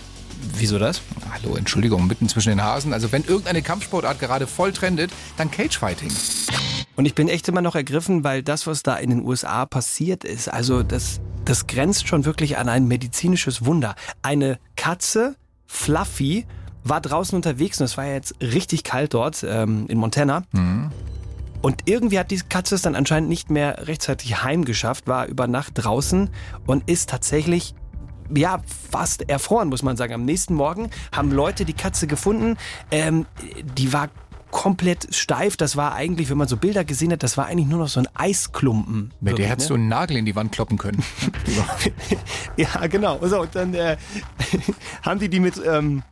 Wieso 0.59 0.79
das? 0.79 1.01
Hallo, 1.33 1.57
Entschuldigung, 1.57 2.07
mitten 2.07 2.29
zwischen 2.29 2.51
den 2.51 2.63
Hasen. 2.63 2.93
Also 2.93 3.13
wenn 3.13 3.25
irgendeine 3.25 3.63
Kampfsportart 3.63 4.19
gerade 4.19 4.47
voll 4.47 4.73
trendet, 4.73 5.11
dann 5.37 5.51
Cagefighting. 5.51 6.11
Und 6.97 7.05
ich 7.05 7.15
bin 7.15 7.29
echt 7.29 7.49
immer 7.49 7.63
noch 7.63 7.75
ergriffen, 7.75 8.25
weil 8.25 8.43
das, 8.43 8.67
was 8.67 8.83
da 8.83 8.97
in 8.97 9.11
den 9.11 9.25
USA 9.25 9.67
passiert 9.67 10.25
ist, 10.25 10.49
also 10.49 10.83
das, 10.83 11.21
das 11.45 11.67
grenzt 11.67 12.09
schon 12.09 12.25
wirklich 12.25 12.59
an 12.59 12.69
ein 12.69 12.87
medizinisches 12.87 13.65
Wunder. 13.65 13.95
Eine 14.23 14.59
Katze, 14.77 15.37
Fluffy, 15.67 16.47
war 16.85 17.01
draußen 17.01 17.37
unterwegs 17.37 17.81
und 17.81 17.85
es 17.85 17.97
war 17.97 18.07
ja 18.07 18.15
jetzt 18.15 18.35
richtig 18.41 18.85
kalt 18.85 19.15
dort 19.15 19.45
ähm, 19.47 19.87
in 19.89 19.99
Montana. 19.99 20.45
Und 21.63 21.83
irgendwie 21.87 22.19
hat 22.19 22.31
die 22.31 22.41
Katze 22.49 22.77
es 22.77 22.83
dann 22.83 22.95
anscheinend 22.95 23.29
nicht 23.29 23.51
mehr 23.51 23.89
rechtzeitig 23.89 24.43
heimgeschafft, 24.43 25.07
war 25.09 25.27
über 25.27 25.49
Nacht 25.49 25.73
draußen 25.75 26.31
und 26.67 26.89
ist 26.89 27.11
tatsächlich 27.11 27.75
ja, 28.35 28.61
fast 28.91 29.29
erfroren, 29.29 29.69
muss 29.69 29.83
man 29.83 29.97
sagen. 29.97 30.15
Am 30.15 30.25
nächsten 30.25 30.55
Morgen 30.55 30.91
haben 31.13 31.31
Leute 31.31 31.65
die 31.65 31.73
Katze 31.73 32.07
gefunden. 32.07 32.57
Ähm, 32.91 33.27
die 33.77 33.93
war 33.93 34.09
komplett 34.51 35.15
steif. 35.15 35.57
Das 35.57 35.77
war 35.77 35.95
eigentlich, 35.95 36.31
wenn 36.31 36.39
man 36.39 36.49
so 36.49 36.57
Bilder 36.57 36.85
gesehen 36.85 37.13
hat, 37.13 37.23
das 37.23 37.37
war 37.37 37.47
eigentlich 37.47 37.67
nur 37.67 37.79
noch 37.79 37.89
so 37.89 38.01
ein 38.01 38.09
Eisklumpen. 38.15 39.13
Mit 39.21 39.39
der 39.39 39.49
hättest 39.49 39.71
ne? 39.71 39.77
du 39.77 39.81
einen 39.81 39.89
Nagel 39.89 40.17
in 40.17 40.25
die 40.25 40.35
Wand 40.35 40.53
kloppen 40.53 40.79
können. 40.79 41.03
Ja, 42.57 42.87
genau. 42.87 43.19
So, 43.27 43.43
und 43.43 43.55
dann 43.55 43.75
äh, 43.75 43.99
haben 45.03 45.21
die 45.21 45.29
die 45.29 45.41
mit, 45.41 45.61
ähm, 45.65 46.03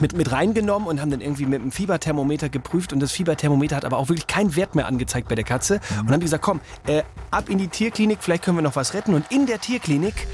mit, 0.00 0.16
mit 0.16 0.32
reingenommen 0.32 0.88
und 0.88 1.00
haben 1.00 1.10
dann 1.10 1.20
irgendwie 1.20 1.46
mit 1.46 1.62
dem 1.62 1.70
Fieberthermometer 1.70 2.48
geprüft 2.48 2.92
und 2.92 3.00
das 3.00 3.12
Fieberthermometer 3.12 3.76
hat 3.76 3.84
aber 3.84 3.98
auch 3.98 4.08
wirklich 4.08 4.26
keinen 4.26 4.56
Wert 4.56 4.74
mehr 4.74 4.86
angezeigt 4.86 5.28
bei 5.28 5.36
der 5.36 5.44
Katze. 5.44 5.80
Und 6.00 6.10
haben 6.10 6.20
die 6.20 6.24
gesagt, 6.24 6.42
komm, 6.42 6.60
äh, 6.86 7.02
ab 7.30 7.48
in 7.48 7.58
die 7.58 7.68
Tierklinik, 7.68 8.18
vielleicht 8.20 8.42
können 8.42 8.56
wir 8.58 8.62
noch 8.62 8.76
was 8.76 8.94
retten. 8.94 9.14
Und 9.14 9.30
in 9.30 9.46
der 9.46 9.60
Tierklinik, 9.60 10.26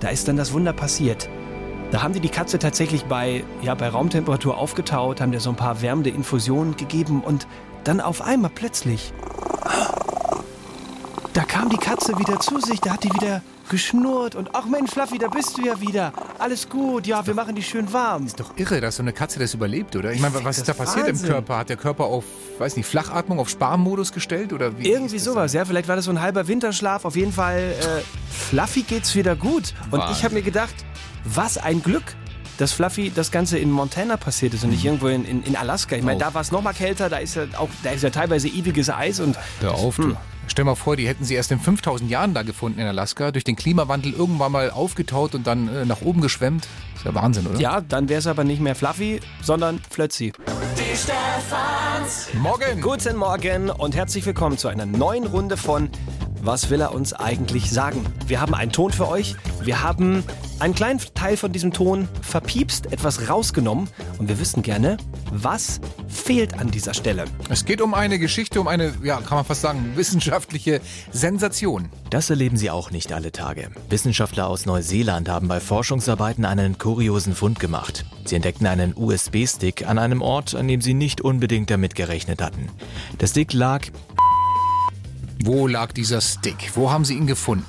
da 0.00 0.08
ist 0.08 0.28
dann 0.28 0.36
das 0.36 0.52
Wunder 0.52 0.72
passiert. 0.72 1.28
Da 1.90 2.02
haben 2.02 2.12
die 2.12 2.20
die 2.20 2.28
Katze 2.28 2.58
tatsächlich 2.58 3.04
bei, 3.04 3.44
ja, 3.62 3.74
bei 3.74 3.88
Raumtemperatur 3.88 4.58
aufgetaut, 4.58 5.20
haben 5.20 5.30
der 5.30 5.40
so 5.40 5.50
ein 5.50 5.56
paar 5.56 5.82
wärmende 5.82 6.10
Infusionen 6.10 6.76
gegeben 6.76 7.22
und 7.22 7.46
dann 7.84 8.00
auf 8.00 8.22
einmal 8.22 8.50
plötzlich, 8.52 9.12
da 11.32 11.44
kam 11.44 11.68
die 11.68 11.76
Katze 11.76 12.18
wieder 12.18 12.40
zu 12.40 12.58
sich, 12.58 12.80
da 12.80 12.94
hat 12.94 13.04
die 13.04 13.12
wieder 13.12 13.42
geschnurrt 13.68 14.34
und 14.34 14.50
ach 14.54 14.66
Mensch, 14.66 14.90
Fluffy, 14.92 15.18
da 15.18 15.28
bist 15.28 15.56
du 15.58 15.62
ja 15.66 15.80
wieder. 15.80 16.12
Alles 16.38 16.68
gut, 16.68 17.06
ja, 17.06 17.26
wir 17.26 17.34
machen 17.34 17.54
dich 17.54 17.66
schön 17.68 17.92
warm. 17.92 18.26
Ist 18.26 18.40
doch 18.40 18.56
irre, 18.56 18.80
dass 18.80 18.96
so 18.96 19.02
eine 19.02 19.12
Katze 19.12 19.38
das 19.38 19.54
überlebt, 19.54 19.96
oder? 19.96 20.12
Ich 20.12 20.20
meine, 20.20 20.42
was 20.44 20.58
ist 20.58 20.68
da 20.68 20.72
passiert 20.74 21.06
Wahnsinn. 21.08 21.26
im 21.26 21.32
Körper? 21.32 21.58
Hat 21.58 21.68
der 21.68 21.76
Körper 21.76 22.04
auf, 22.04 22.24
weiß 22.58 22.76
nicht, 22.76 22.86
Flachatmung, 22.86 23.38
auf 23.38 23.48
Sparmodus 23.48 24.12
gestellt? 24.12 24.52
Oder 24.52 24.78
wie 24.78 24.88
Irgendwie 24.90 25.18
sowas, 25.18 25.52
ja. 25.52 25.64
Vielleicht 25.64 25.88
war 25.88 25.96
das 25.96 26.04
so 26.06 26.10
ein 26.10 26.20
halber 26.20 26.46
Winterschlaf. 26.48 27.04
Auf 27.04 27.16
jeden 27.16 27.32
Fall, 27.32 27.74
äh, 27.80 28.02
Fluffy 28.50 28.82
geht's 28.82 29.14
wieder 29.14 29.36
gut. 29.36 29.74
Und 29.90 30.02
ich 30.12 30.24
habe 30.24 30.34
mir 30.34 30.42
gedacht, 30.42 30.74
was 31.24 31.58
ein 31.58 31.82
Glück, 31.82 32.04
dass 32.58 32.72
Fluffy 32.72 33.12
das 33.14 33.30
Ganze 33.30 33.58
in 33.58 33.70
Montana 33.70 34.16
passiert 34.16 34.54
ist 34.54 34.64
und 34.64 34.70
nicht 34.70 34.84
irgendwo 34.84 35.08
in, 35.08 35.24
in, 35.26 35.42
in 35.42 35.56
Alaska. 35.56 35.94
Ich 35.96 36.02
meine, 36.02 36.16
Oh. 36.16 36.20
da 36.20 36.32
war 36.34 36.40
es 36.40 36.52
noch 36.52 36.62
mal 36.62 36.72
kälter, 36.72 37.10
da 37.10 37.18
ist 37.18 37.34
ja 37.34 37.42
auch, 37.58 37.68
da 37.82 37.90
ist 37.90 38.02
ja 38.02 38.08
teilweise 38.10 38.48
ewiges 38.48 38.88
Eis 38.88 39.20
und 39.20 39.36
Hör 39.60 39.74
auf, 39.74 39.96
du. 39.96 40.16
Stell 40.48 40.64
mal 40.64 40.74
vor, 40.74 40.96
die 40.96 41.06
hätten 41.06 41.24
sie 41.24 41.34
erst 41.34 41.50
in 41.52 41.60
5000 41.60 42.10
Jahren 42.10 42.32
da 42.34 42.42
gefunden 42.42 42.78
in 42.80 42.86
Alaska, 42.86 43.30
durch 43.30 43.44
den 43.44 43.56
Klimawandel 43.56 44.12
irgendwann 44.12 44.52
mal 44.52 44.70
aufgetaut 44.70 45.34
und 45.34 45.46
dann 45.46 45.68
äh, 45.68 45.84
nach 45.84 46.02
oben 46.02 46.20
geschwemmt. 46.20 46.68
Ist 46.94 47.04
ja 47.04 47.14
Wahnsinn, 47.14 47.46
oder? 47.46 47.58
ja, 47.58 47.80
dann 47.80 48.08
wäre 48.08 48.20
es 48.20 48.26
aber 48.26 48.44
nicht 48.44 48.60
mehr 48.60 48.74
Fluffy, 48.74 49.20
sondern 49.42 49.80
Flötzi. 49.90 50.32
Die 50.78 50.96
Stefans. 50.96 52.28
Morgen! 52.34 52.80
Guten 52.80 53.16
Morgen 53.16 53.70
und 53.70 53.94
herzlich 53.96 54.24
willkommen 54.24 54.56
zu 54.56 54.68
einer 54.68 54.86
neuen 54.86 55.26
Runde 55.26 55.56
von 55.56 55.90
Was 56.42 56.70
will 56.70 56.80
er 56.80 56.94
uns 56.94 57.12
eigentlich 57.12 57.70
sagen? 57.70 58.04
Wir 58.26 58.40
haben 58.40 58.54
einen 58.54 58.72
Ton 58.72 58.92
für 58.92 59.08
euch. 59.08 59.36
Wir 59.62 59.82
haben 59.82 60.22
einen 60.58 60.74
kleinen 60.74 61.00
Teil 61.14 61.36
von 61.36 61.52
diesem 61.52 61.72
Ton 61.72 62.08
verpiepst, 62.22 62.92
etwas 62.92 63.28
rausgenommen 63.28 63.88
und 64.18 64.28
wir 64.28 64.38
wissen 64.38 64.62
gerne, 64.62 64.96
was 65.30 65.80
fehlt 66.08 66.58
an 66.58 66.70
dieser 66.70 66.94
Stelle. 66.94 67.24
Es 67.50 67.64
geht 67.64 67.80
um 67.80 67.94
eine 67.94 68.18
Geschichte, 68.18 68.60
um 68.60 68.68
eine, 68.68 68.94
ja, 69.02 69.16
kann 69.20 69.36
man 69.36 69.44
fast 69.44 69.62
sagen, 69.62 69.92
wissenschaftliche 69.96 70.80
Sensation. 71.10 71.88
Das 72.10 72.30
erleben 72.30 72.56
Sie 72.56 72.70
auch 72.70 72.90
nicht 72.90 73.12
alle 73.12 73.32
Tage. 73.32 73.70
Wissenschaftler 73.90 74.48
aus 74.48 74.66
Neuseeland 74.66 75.28
haben 75.28 75.48
bei 75.48 75.60
Forschungsarbeiten 75.60 76.44
einen 76.44 76.78
kuriosen 76.78 77.34
Fund 77.34 77.60
gemacht. 77.60 78.06
Sie 78.24 78.36
entdeckten 78.36 78.66
einen 78.66 78.94
USB-Stick 78.96 79.86
an 79.86 79.98
einem 79.98 80.22
Ort, 80.22 80.54
an 80.54 80.68
dem 80.68 80.80
sie 80.80 80.94
nicht 80.94 81.20
unbedingt 81.20 81.70
damit 81.70 81.94
gerechnet 81.94 82.42
hatten. 82.42 82.68
Der 83.20 83.26
Stick 83.26 83.52
lag 83.52 83.82
Wo 85.44 85.66
lag 85.66 85.92
dieser 85.92 86.20
Stick? 86.20 86.72
Wo 86.74 86.90
haben 86.90 87.04
sie 87.04 87.14
ihn 87.14 87.26
gefunden? 87.26 87.64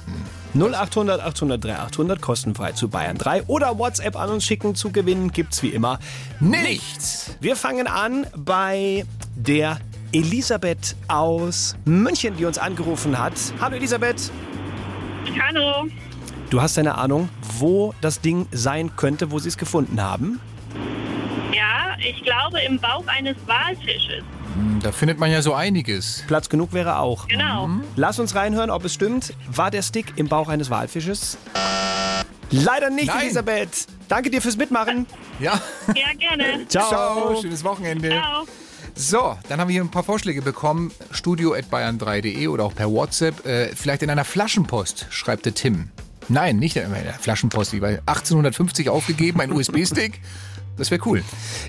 0800 0.56 1.22
803 1.22 1.76
800 1.78 2.22
kostenfrei 2.22 2.72
zu 2.72 2.88
Bayern 2.88 3.18
3 3.18 3.44
oder 3.44 3.78
WhatsApp 3.78 4.16
an 4.16 4.30
uns 4.30 4.46
schicken. 4.46 4.74
Zu 4.76 4.92
gewinnen 4.92 5.32
gibt's 5.32 5.62
wie 5.62 5.70
immer 5.70 6.00
nichts. 6.40 7.36
Wir 7.42 7.56
fangen 7.56 7.88
an 7.88 8.26
bei 8.36 9.06
der 9.36 9.80
Elisabeth 10.14 10.96
aus 11.08 11.76
München, 11.86 12.38
die 12.38 12.46
uns 12.46 12.58
angerufen 12.58 13.20
hat. 13.20 13.34
Hallo 13.60 13.76
Elisabeth. 13.76 14.32
Hallo. 15.48 15.88
Du 16.50 16.62
hast 16.62 16.80
eine 16.80 16.96
Ahnung, 16.96 17.30
wo 17.60 17.94
das 18.00 18.22
Ding 18.22 18.48
sein 18.52 18.96
könnte, 18.96 19.32
wo 19.32 19.40
sie 19.40 19.50
es 19.50 19.58
gefunden 19.58 20.02
haben? 20.02 20.40
Ja, 21.54 21.98
ich 22.00 22.24
glaube 22.24 22.62
im 22.62 22.80
Bauch 22.80 23.06
eines 23.08 23.36
Walfisches. 23.46 24.24
Hm, 24.58 24.80
Da 24.82 24.92
findet 24.92 25.20
man 25.20 25.32
ja 25.32 25.42
so 25.42 25.54
einiges. 25.54 26.24
Platz 26.28 26.50
genug 26.50 26.74
wäre 26.74 26.98
auch. 27.00 27.28
Genau. 27.28 27.70
Lass 27.96 28.20
uns 28.20 28.36
reinhören, 28.36 28.70
ob 28.70 28.84
es 28.86 28.94
stimmt. 28.94 29.34
War 29.52 29.72
der 29.72 29.82
Stick 29.82 30.14
im 30.18 30.28
Bauch 30.28 30.50
eines 30.50 30.70
Walfisches? 30.70 31.38
Leider 32.50 32.90
nicht, 32.90 33.08
Nein. 33.08 33.24
Elisabeth. 33.24 33.88
Danke 34.08 34.30
dir 34.30 34.42
fürs 34.42 34.56
Mitmachen. 34.58 35.06
Ja. 35.40 35.62
Ja, 35.94 36.14
gerne. 36.18 36.66
Ciao. 36.70 37.40
Schönes 37.42 37.64
Wochenende. 37.64 38.10
Ciao. 38.10 38.46
So, 38.96 39.38
dann 39.50 39.60
haben 39.60 39.68
wir 39.68 39.74
hier 39.74 39.84
ein 39.84 39.92
paar 39.92 40.04
Vorschläge 40.04 40.42
bekommen. 40.42 40.92
Studio.bayern3.de 41.12 42.48
oder 42.48 42.64
auch 42.64 42.74
per 42.74 42.90
WhatsApp. 42.90 43.46
Äh, 43.46 43.76
vielleicht 43.76 44.02
in 44.02 44.10
einer 44.10 44.24
Flaschenpost, 44.26 45.08
schreibt 45.10 45.46
der 45.46 45.54
Tim. 45.54 45.90
Nein, 46.30 46.58
nicht 46.58 46.76
in 46.78 46.86
einer 46.92 47.14
Flaschenpost, 47.14 47.74
wie 47.74 47.80
bei 47.80 48.00
1850 48.08 48.90
aufgegeben, 48.90 49.40
ein 49.42 49.52
USB-Stick. 49.52 50.20
Das 50.78 50.90
wäre 50.90 51.02
cool. 51.06 51.24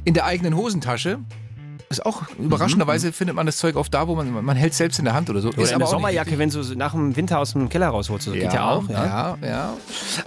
In 0.05 0.15
der 0.15 0.25
eigenen 0.25 0.57
Hosentasche. 0.57 1.19
Ist 1.91 2.05
auch 2.05 2.23
überraschenderweise 2.39 3.13
findet 3.13 3.35
man 3.35 3.47
das 3.47 3.57
Zeug 3.57 3.77
oft 3.77 3.95
da, 3.95 4.07
wo 4.09 4.15
man 4.15 4.45
man 4.45 4.57
hält 4.57 4.75
selbst 4.75 4.99
in 4.99 5.07
der 5.07 5.15
Hand 5.15 5.31
oder 5.31 5.41
so. 5.41 5.49
Oder 5.49 5.63
ist 5.63 5.73
eine 5.73 5.87
Sommerjacke, 5.87 6.39
wenn 6.39 6.51
du 6.51 6.61
nach 6.75 6.93
dem 6.93 7.17
Winter 7.17 7.39
aus 7.39 7.53
dem 7.53 7.71
Keller 7.71 7.89
rausholst. 7.89 8.27
Das 8.27 8.35
geht 8.35 8.53
ja 8.53 8.71
auch. 8.71 8.89
Ja. 8.91 9.37
ja, 9.41 9.49
ja. 9.49 9.77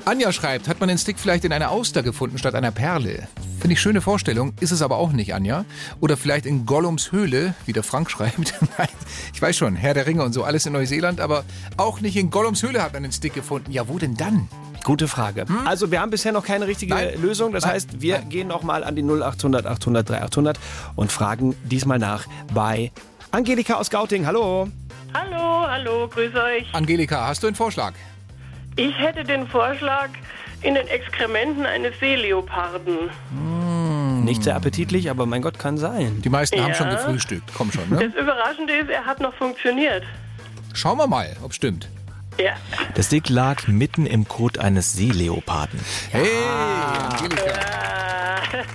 Anja 0.06 0.32
schreibt, 0.32 0.68
hat 0.68 0.80
man 0.80 0.90
den 0.90 0.98
Stick 0.98 1.20
vielleicht 1.20 1.46
in 1.46 1.54
einer 1.54 1.70
Auster 1.70 2.02
gefunden 2.02 2.40
statt 2.40 2.56
einer 2.56 2.72
Perle? 2.72 3.28
Finde 3.60 3.74
ich 3.74 3.82
schöne 3.82 4.02
Vorstellung, 4.02 4.54
ist 4.60 4.72
es 4.72 4.82
aber 4.82 4.98
auch 4.98 5.12
nicht, 5.12 5.36
Anja. 5.36 5.66
Oder 6.00 6.18
vielleicht 6.18 6.48
in 6.48 6.66
Gollums 6.66 7.12
Höhle, 7.12 7.54
wie 7.68 7.74
der 7.74 7.84
Frank 7.84 8.10
schreibt. 8.12 8.56
Nein, 8.80 8.90
ich 9.32 9.42
weiß 9.42 9.56
schon, 9.56 9.76
Herr 9.76 9.94
der 9.94 10.08
Ringe 10.08 10.24
und 10.24 10.34
so, 10.34 10.44
alles 10.44 10.66
in 10.66 10.74
Neuseeland, 10.74 11.22
aber 11.22 11.44
auch 11.78 12.02
nicht 12.02 12.18
in 12.18 12.32
Gollums 12.32 12.64
Höhle 12.64 12.82
hat 12.82 12.94
man 12.94 13.04
den 13.04 13.12
Stick 13.12 13.36
gefunden. 13.36 13.72
Ja, 13.72 13.88
wo 13.88 14.00
denn 14.00 14.16
dann? 14.16 14.48
Gute 14.84 15.08
Frage. 15.08 15.46
Also 15.66 15.92
wir 15.92 16.02
haben 16.02 16.10
bisher 16.10 16.32
noch 16.32 16.46
keine 16.46 16.68
richtige 16.68 16.94
Nein. 16.94 17.22
Lösung. 17.22 17.52
Das 17.54 17.64
Nein. 17.66 17.74
heißt, 17.74 18.02
wir 18.02 18.20
gehen 18.20 18.48
noch 18.48 18.64
mal 18.64 18.84
an 18.84 18.96
die 18.96 19.04
0800 19.04 19.66
800 19.66 20.10
3800 20.10 20.60
und 20.96 21.12
fragen 21.12 21.56
diesmal 21.64 22.00
nach 22.00 22.26
bei 22.54 22.92
Angelika 23.32 23.76
aus 23.76 23.90
Gauting. 23.90 24.26
Hallo. 24.26 24.68
Hallo, 25.14 25.68
hallo, 25.68 26.08
grüß 26.08 26.34
euch. 26.36 26.74
Angelika, 26.74 27.28
hast 27.28 27.44
du 27.44 27.48
einen 27.48 27.56
Vorschlag? 27.56 27.94
Ich 28.76 28.98
hätte 28.98 29.24
den 29.24 29.46
Vorschlag 29.48 30.10
in 30.62 30.76
den 30.76 30.88
Exkrementen 30.88 31.66
eines 31.66 31.94
Seeleoparden. 32.00 33.10
Nicht 34.24 34.44
sehr 34.44 34.56
appetitlich, 34.56 35.10
aber 35.10 35.26
mein 35.26 35.42
Gott, 35.42 35.58
kann 35.60 35.78
sein. 35.78 36.22
Die 36.24 36.30
meisten 36.30 36.62
haben 36.62 36.70
Ja. 36.70 36.76
schon 36.76 36.90
gefrühstückt. 36.90 37.52
Komm 37.56 37.72
schon, 37.72 37.90
ne? 37.90 38.08
Das 38.10 38.22
Überraschende 38.22 38.74
ist, 38.74 38.90
er 38.90 39.06
hat 39.06 39.20
noch 39.20 39.34
funktioniert. 39.34 40.04
Schauen 40.74 40.98
wir 40.98 41.08
mal, 41.08 41.36
ob 41.44 41.54
stimmt. 41.54 41.90
Ja. 42.44 42.54
Der 42.96 43.04
Stick 43.04 43.30
lag 43.30 43.68
mitten 43.68 44.06
im 44.06 44.28
Kot 44.28 44.58
eines 44.58 44.94
Seeleoparden. 44.94 45.80
Hey, 46.12 46.28
Angelika. 47.10 47.44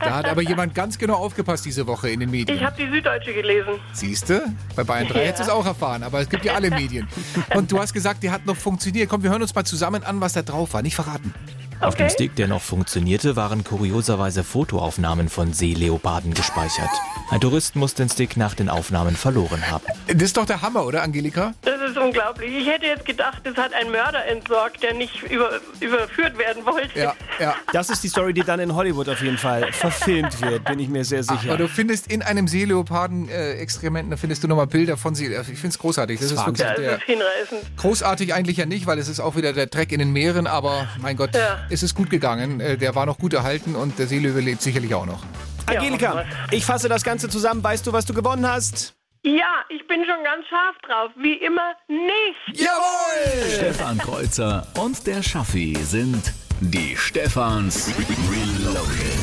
Da 0.00 0.14
hat 0.16 0.26
aber 0.26 0.40
jemand 0.42 0.74
ganz 0.74 0.96
genau 0.98 1.14
aufgepasst 1.14 1.64
diese 1.66 1.86
Woche 1.86 2.08
in 2.08 2.20
den 2.20 2.30
Medien. 2.30 2.56
Ich 2.56 2.64
habe 2.64 2.76
die 2.82 2.88
Süddeutsche 2.90 3.34
gelesen. 3.34 3.74
Siehst 3.92 4.30
du? 4.30 4.40
Bei 4.74 4.84
Bayern 4.84 5.08
3 5.08 5.18
Ja. 5.18 5.24
hättest 5.26 5.40
du 5.40 5.44
es 5.44 5.48
auch 5.50 5.66
erfahren, 5.66 6.02
aber 6.02 6.20
es 6.20 6.28
gibt 6.28 6.44
ja 6.44 6.54
alle 6.54 6.70
Medien. 6.70 7.08
Und 7.54 7.70
du 7.72 7.78
hast 7.78 7.92
gesagt, 7.92 8.22
die 8.22 8.30
hat 8.30 8.46
noch 8.46 8.56
funktioniert. 8.56 9.08
Komm, 9.10 9.22
wir 9.22 9.30
hören 9.30 9.42
uns 9.42 9.54
mal 9.54 9.64
zusammen 9.64 10.02
an, 10.04 10.20
was 10.20 10.32
da 10.32 10.42
drauf 10.42 10.72
war. 10.74 10.82
Nicht 10.82 10.94
verraten. 10.94 11.34
Auf 11.80 11.94
dem 11.94 12.08
Stick, 12.08 12.34
der 12.36 12.48
noch 12.48 12.62
funktionierte, 12.62 13.36
waren 13.36 13.62
kurioserweise 13.62 14.44
Fotoaufnahmen 14.44 15.28
von 15.28 15.52
Seeleoparden 15.52 16.32
gespeichert. 16.32 16.88
Ein 17.30 17.40
Tourist 17.42 17.76
muss 17.76 17.92
den 17.92 18.08
Stick 18.08 18.38
nach 18.38 18.54
den 18.54 18.70
Aufnahmen 18.70 19.14
verloren 19.14 19.70
haben. 19.70 19.84
Das 20.06 20.22
ist 20.22 20.38
doch 20.38 20.46
der 20.46 20.62
Hammer, 20.62 20.86
oder 20.86 21.02
Angelika? 21.02 21.52
Das 21.60 21.75
ist 21.96 22.02
unglaublich. 22.02 22.54
Ich 22.56 22.66
hätte 22.68 22.86
jetzt 22.86 23.04
gedacht, 23.04 23.38
das 23.44 23.56
hat 23.56 23.72
ein 23.74 23.90
Mörder 23.90 24.24
entsorgt, 24.26 24.82
der 24.82 24.94
nicht 24.94 25.22
über, 25.24 25.60
überführt 25.80 26.38
werden 26.38 26.64
wollte. 26.66 26.98
Ja, 26.98 27.14
ja. 27.40 27.54
Das 27.72 27.90
ist 27.90 28.02
die 28.04 28.08
Story, 28.08 28.32
die 28.32 28.42
dann 28.42 28.60
in 28.60 28.74
Hollywood 28.74 29.08
auf 29.08 29.20
jeden 29.22 29.38
Fall 29.38 29.72
verfilmt 29.72 30.40
wird, 30.42 30.64
bin 30.64 30.78
ich 30.78 30.88
mir 30.88 31.04
sehr 31.04 31.22
sicher. 31.22 31.48
Aber 31.48 31.58
du 31.58 31.68
findest 31.68 32.10
in 32.10 32.22
einem 32.22 32.48
Seeleoparden-Exkrementen, 32.48 34.10
da 34.10 34.16
findest 34.16 34.44
du 34.44 34.48
nochmal 34.48 34.66
Bilder 34.66 34.96
von 34.96 35.14
See. 35.14 35.26
Ich 35.26 35.44
finde 35.58 35.68
es 35.68 35.78
großartig. 35.78 36.20
Das 36.20 36.30
ist 36.30 36.44
wirklich 36.46 36.58
Ja, 36.66 36.74
der, 36.74 36.90
das 36.92 37.00
ist 37.00 37.06
hinreißend. 37.06 37.76
großartig 37.76 38.34
eigentlich 38.34 38.56
ja 38.58 38.66
nicht, 38.66 38.86
weil 38.86 38.98
es 38.98 39.08
ist 39.08 39.20
auch 39.20 39.36
wieder 39.36 39.52
der 39.52 39.66
Dreck 39.66 39.92
in 39.92 39.98
den 39.98 40.12
Meeren, 40.12 40.46
aber 40.46 40.88
mein 41.00 41.16
Gott, 41.16 41.34
Ja. 41.34 41.60
es 41.70 41.82
ist 41.82 41.94
gut 41.94 42.10
gegangen. 42.10 42.60
Äh, 42.60 42.76
Der 42.76 42.94
war 42.94 43.06
noch 43.06 43.18
gut 43.18 43.32
erhalten 43.32 43.74
und 43.74 43.98
der 43.98 44.06
Seelöwe 44.06 44.40
lebt 44.40 44.62
sicherlich 44.62 44.94
auch 44.94 45.06
noch. 45.06 45.22
Angelika, 45.66 46.24
ich 46.50 46.64
fasse 46.64 46.88
das 46.88 47.02
Ganze 47.02 47.28
zusammen. 47.28 47.62
Weißt 47.64 47.86
du, 47.86 47.92
was 47.92 48.04
du 48.06 48.14
gewonnen 48.14 48.46
hast? 48.48 48.95
Ja, 49.26 49.64
ich 49.68 49.84
bin 49.88 50.04
schon 50.04 50.22
ganz 50.22 50.46
scharf 50.46 50.76
drauf. 50.86 51.10
Wie 51.16 51.34
immer 51.34 51.74
nicht. 51.88 52.60
Jawohl! 52.60 53.50
Stefan 53.56 53.98
Kreuzer 53.98 54.64
und 54.78 55.04
der 55.04 55.20
Schaffi 55.20 55.74
sind 55.82 56.32
die 56.60 56.96
Stefans 56.96 57.92
Reloaded. 58.30 59.15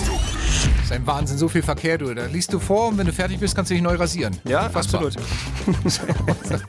Ein 0.93 1.07
Wahnsinn, 1.07 1.39
so 1.39 1.49
viel 1.49 1.63
Verkehr, 1.63 1.97
du. 1.97 2.13
Da 2.13 2.27
liest 2.27 2.53
du 2.53 2.59
vor 2.59 2.89
und 2.89 2.99
wenn 2.99 3.07
du 3.07 3.13
fertig 3.13 3.39
bist, 3.39 3.55
kannst 3.55 3.71
du 3.71 3.73
dich 3.73 3.81
neu 3.81 3.95
rasieren. 3.95 4.37
Ja, 4.43 4.67
Unfassbar. 4.67 5.07
absolut. 5.07 5.27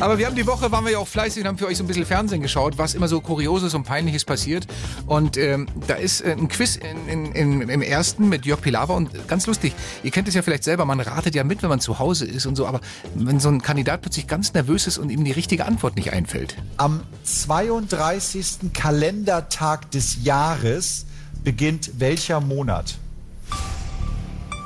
Aber 0.00 0.18
wir 0.18 0.26
haben 0.26 0.36
die 0.36 0.46
Woche, 0.46 0.70
waren 0.70 0.84
wir 0.84 0.92
ja 0.92 0.98
auch 0.98 1.08
fleißig 1.08 1.42
und 1.42 1.48
haben 1.48 1.58
für 1.58 1.66
euch 1.66 1.76
so 1.76 1.82
ein 1.82 1.88
bisschen 1.88 2.06
Fernsehen 2.06 2.40
geschaut, 2.40 2.78
was 2.78 2.94
immer 2.94 3.08
so 3.08 3.20
Kurioses 3.20 3.74
und 3.74 3.82
Peinliches 3.82 4.24
passiert. 4.24 4.68
Und 5.06 5.36
ähm, 5.36 5.66
da 5.88 5.94
ist 5.94 6.20
äh, 6.20 6.30
ein 6.30 6.46
Quiz 6.46 6.76
in, 6.76 7.08
in, 7.08 7.32
in, 7.32 7.68
im 7.68 7.82
ersten 7.82 8.28
mit 8.28 8.46
Jörg 8.46 8.60
Pilawa 8.60 8.94
und 8.94 9.26
ganz 9.26 9.48
lustig, 9.48 9.74
ihr 10.04 10.12
kennt 10.12 10.28
es 10.28 10.34
ja 10.34 10.42
vielleicht 10.42 10.62
selber, 10.62 10.84
man 10.84 11.00
ratet 11.00 11.34
ja 11.34 11.42
mit, 11.42 11.64
wenn 11.64 11.68
man 11.68 11.80
zu 11.80 11.98
Hause 11.98 12.24
ist 12.24 12.46
und 12.46 12.54
so, 12.54 12.68
aber 12.68 12.80
wenn 13.16 13.40
so 13.40 13.48
ein 13.48 13.62
Kandidat 13.62 14.02
plötzlich 14.02 14.28
ganz 14.28 14.54
nervös 14.54 14.86
ist 14.86 14.96
und 14.96 15.10
ihm 15.10 15.24
die 15.24 15.32
richtige 15.32 15.64
Antwort 15.64 15.96
nicht 15.96 16.12
einfällt. 16.12 16.54
Am 16.76 17.02
32. 17.24 18.72
Kalendertag 18.72 19.90
des 19.90 20.22
Jahres 20.22 21.06
beginnt 21.42 21.98
welcher 21.98 22.40
Monat? 22.40 22.98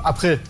April. 0.02 0.40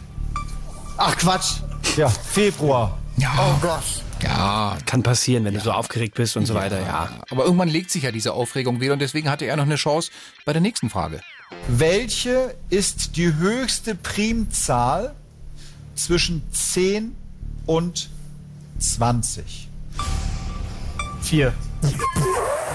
Ach 0.97 1.17
Quatsch. 1.17 1.61
Ja, 1.97 2.09
Februar. 2.09 2.99
Ja. 3.17 3.31
Oh 3.39 3.59
Gott. 3.61 4.03
Ja, 4.23 4.77
Kann 4.85 5.03
passieren, 5.03 5.45
wenn 5.45 5.55
du 5.55 5.61
so 5.61 5.73
aufgeregt 5.73 6.15
bist 6.15 6.37
und 6.37 6.45
so 6.45 6.55
weiter, 6.55 6.79
ja. 6.81 7.09
aber 7.31 7.45
irgendwann 7.45 7.69
legt 7.69 7.91
sich 7.91 8.03
ja 8.03 8.13
diese 8.13 8.35
Aufregung 8.35 8.81
wieder 8.81 8.93
und 8.93 8.99
deswegen 8.99 9.31
hatte 9.31 9.47
er 9.47 9.57
noch 9.57 9.65
eine 9.65 9.77
Chance 9.77 10.11
bei 10.45 10.53
der 10.53 10.61
nächsten 10.61 10.91
Frage. 10.91 11.21
Welche 11.69 12.55
ist 12.69 13.17
die 13.17 13.35
höchste 13.35 13.95
Primzahl 13.95 15.15
zwischen 15.95 16.43
10 16.53 17.17
und 17.67 18.11
20? 18.79 19.69
Vier. 21.23 21.55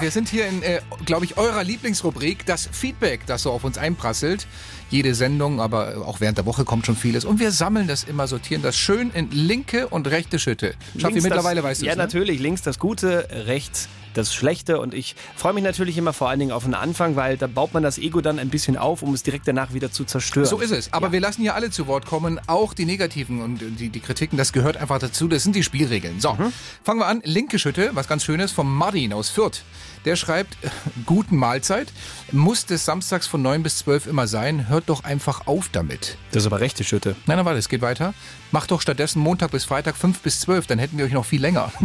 Wir 0.00 0.10
sind 0.10 0.28
hier 0.28 0.46
in, 0.46 0.62
äh, 0.62 0.80
glaube 1.04 1.24
ich, 1.24 1.38
eurer 1.38 1.64
Lieblingsrubrik, 1.64 2.44
das 2.44 2.68
Feedback, 2.70 3.24
das 3.26 3.42
so 3.42 3.52
auf 3.52 3.64
uns 3.64 3.78
einprasselt. 3.78 4.46
Jede 4.90 5.14
Sendung, 5.14 5.60
aber 5.60 6.06
auch 6.06 6.20
während 6.20 6.38
der 6.38 6.46
Woche 6.46 6.64
kommt 6.64 6.86
schon 6.86 6.96
vieles. 6.96 7.24
Und 7.24 7.40
wir 7.40 7.50
sammeln 7.50 7.88
das 7.88 8.04
immer, 8.04 8.26
sortieren 8.28 8.62
das 8.62 8.76
schön 8.76 9.10
in 9.10 9.30
linke 9.32 9.88
und 9.88 10.06
rechte 10.08 10.38
Schütte. 10.38 10.74
Schaffi, 10.98 11.20
mittlerweile 11.20 11.60
das, 11.62 11.70
weißt 11.70 11.82
du 11.82 11.86
Ja, 11.86 11.92
es, 11.92 11.98
ne? 11.98 12.04
natürlich. 12.04 12.38
Links 12.40 12.62
das 12.62 12.78
Gute, 12.78 13.28
rechts 13.46 13.88
das 14.14 14.32
Schlechte. 14.32 14.80
Und 14.80 14.94
ich 14.94 15.14
freue 15.36 15.52
mich 15.52 15.62
natürlich 15.64 15.98
immer 15.98 16.12
vor 16.12 16.30
allen 16.30 16.38
Dingen 16.38 16.52
auf 16.52 16.64
den 16.64 16.72
Anfang, 16.74 17.16
weil 17.16 17.36
da 17.36 17.48
baut 17.48 17.74
man 17.74 17.82
das 17.82 17.98
Ego 17.98 18.20
dann 18.22 18.38
ein 18.38 18.48
bisschen 18.48 18.76
auf, 18.78 19.02
um 19.02 19.12
es 19.12 19.22
direkt 19.22 19.46
danach 19.48 19.74
wieder 19.74 19.90
zu 19.92 20.04
zerstören. 20.04 20.46
So 20.46 20.58
ist 20.58 20.70
es. 20.70 20.92
Aber 20.92 21.12
wir 21.12 21.20
lassen 21.20 21.42
hier 21.42 21.54
alle 21.54 21.70
zu 21.70 21.86
Wort 21.86 22.06
kommen, 22.06 22.40
auch 22.46 22.72
die 22.72 22.86
negativen 22.86 23.42
und 23.42 23.60
die, 23.78 23.88
die 23.90 24.00
Kritiken, 24.00 24.38
das 24.38 24.52
gehört 24.52 24.76
einfach 24.78 24.98
dazu. 25.00 25.28
Das 25.28 25.42
sind 25.42 25.54
die 25.56 25.62
Spielregeln. 25.64 26.20
So, 26.20 26.32
Mhm. 26.32 26.52
fangen 26.82 27.00
wir 27.00 27.06
an. 27.06 27.20
Linke 27.24 27.58
Schütte, 27.58 27.90
was 27.94 28.08
ganz 28.08 28.24
Schönes, 28.24 28.52
vom 28.52 28.74
Martin 28.74 29.12
aus 29.12 29.28
Fürth. 29.28 29.62
Der 30.06 30.14
schreibt, 30.14 30.56
guten 31.04 31.36
Mahlzeit. 31.36 31.92
Muss 32.30 32.64
des 32.64 32.84
Samstags 32.84 33.26
von 33.26 33.42
9 33.42 33.64
bis 33.64 33.78
12 33.78 34.06
immer 34.06 34.28
sein. 34.28 34.68
Hört 34.68 34.84
doch 34.88 35.02
einfach 35.02 35.48
auf 35.48 35.68
damit. 35.68 36.16
Das 36.30 36.44
ist 36.44 36.46
aber 36.46 36.60
rechte 36.60 36.84
Schütte. 36.84 37.16
Nein, 37.26 37.38
nein, 37.38 37.44
warte, 37.44 37.58
es 37.58 37.68
geht 37.68 37.82
weiter. 37.82 38.14
Macht 38.52 38.70
doch 38.70 38.80
stattdessen 38.80 39.20
Montag 39.20 39.50
bis 39.50 39.64
Freitag 39.64 39.96
5 39.96 40.20
bis 40.20 40.40
12, 40.40 40.68
dann 40.68 40.78
hätten 40.78 40.96
wir 40.96 41.04
euch 41.04 41.12
noch 41.12 41.24
viel 41.24 41.40
länger. 41.40 41.72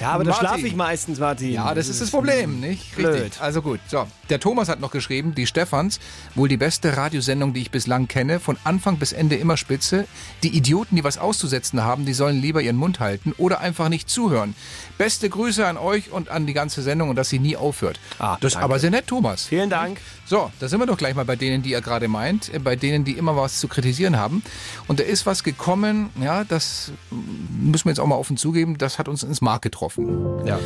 Ja, 0.00 0.12
aber 0.12 0.24
da 0.24 0.32
schlafe 0.32 0.66
ich 0.66 0.74
meistens, 0.74 1.18
Martin. 1.18 1.52
Ja, 1.52 1.74
das 1.74 1.88
ist 1.88 2.00
das 2.00 2.10
Problem, 2.10 2.58
nicht? 2.60 2.96
Blöd. 2.96 3.14
Richtig. 3.14 3.40
Also 3.40 3.60
gut. 3.60 3.80
So, 3.88 4.06
der 4.30 4.40
Thomas 4.40 4.68
hat 4.68 4.80
noch 4.80 4.90
geschrieben, 4.90 5.34
die 5.34 5.46
Stefans, 5.46 6.00
wohl 6.34 6.48
die 6.48 6.56
beste 6.56 6.96
Radiosendung, 6.96 7.52
die 7.52 7.60
ich 7.60 7.70
bislang 7.70 8.08
kenne, 8.08 8.40
von 8.40 8.56
Anfang 8.64 8.96
bis 8.96 9.12
Ende 9.12 9.36
immer 9.36 9.58
spitze. 9.58 10.06
Die 10.42 10.56
Idioten, 10.56 10.96
die 10.96 11.04
was 11.04 11.18
auszusetzen 11.18 11.82
haben, 11.82 12.06
die 12.06 12.14
sollen 12.14 12.40
lieber 12.40 12.62
ihren 12.62 12.76
Mund 12.76 12.98
halten 12.98 13.34
oder 13.36 13.60
einfach 13.60 13.90
nicht 13.90 14.08
zuhören. 14.08 14.54
Beste 14.96 15.28
Grüße 15.28 15.66
an 15.66 15.76
euch 15.76 16.10
und 16.10 16.30
an 16.30 16.46
die 16.46 16.54
ganze 16.54 16.80
Sendung 16.80 17.10
und 17.10 17.16
dass 17.20 17.28
sie 17.28 17.38
nie 17.38 17.56
aufhört. 17.56 18.00
Ah, 18.18 18.36
das 18.40 18.48
ist 18.48 18.54
danke. 18.54 18.64
aber 18.64 18.78
sehr 18.78 18.90
nett, 18.90 19.06
Thomas. 19.06 19.44
Vielen 19.44 19.70
Dank. 19.70 20.00
So, 20.24 20.50
da 20.58 20.68
sind 20.68 20.80
wir 20.80 20.86
doch 20.86 20.96
gleich 20.96 21.14
mal 21.14 21.24
bei 21.24 21.36
denen, 21.36 21.62
die 21.62 21.72
er 21.72 21.82
gerade 21.82 22.08
meint, 22.08 22.52
äh, 22.52 22.58
bei 22.58 22.76
denen, 22.76 23.04
die 23.04 23.12
immer 23.12 23.36
was 23.36 23.60
zu 23.60 23.68
kritisieren 23.68 24.16
haben. 24.16 24.42
Und 24.88 25.00
da 25.00 25.04
ist 25.04 25.26
was 25.26 25.44
gekommen, 25.44 26.10
ja, 26.20 26.44
das 26.44 26.92
müssen 27.10 27.84
wir 27.84 27.90
jetzt 27.90 28.00
auch 28.00 28.06
mal 28.06 28.16
offen 28.16 28.36
zugeben, 28.36 28.78
das 28.78 28.98
hat 28.98 29.06
uns 29.06 29.22
ins 29.22 29.40
Mark 29.40 29.62
getroffen. 29.62 30.46
Ja. 30.46 30.58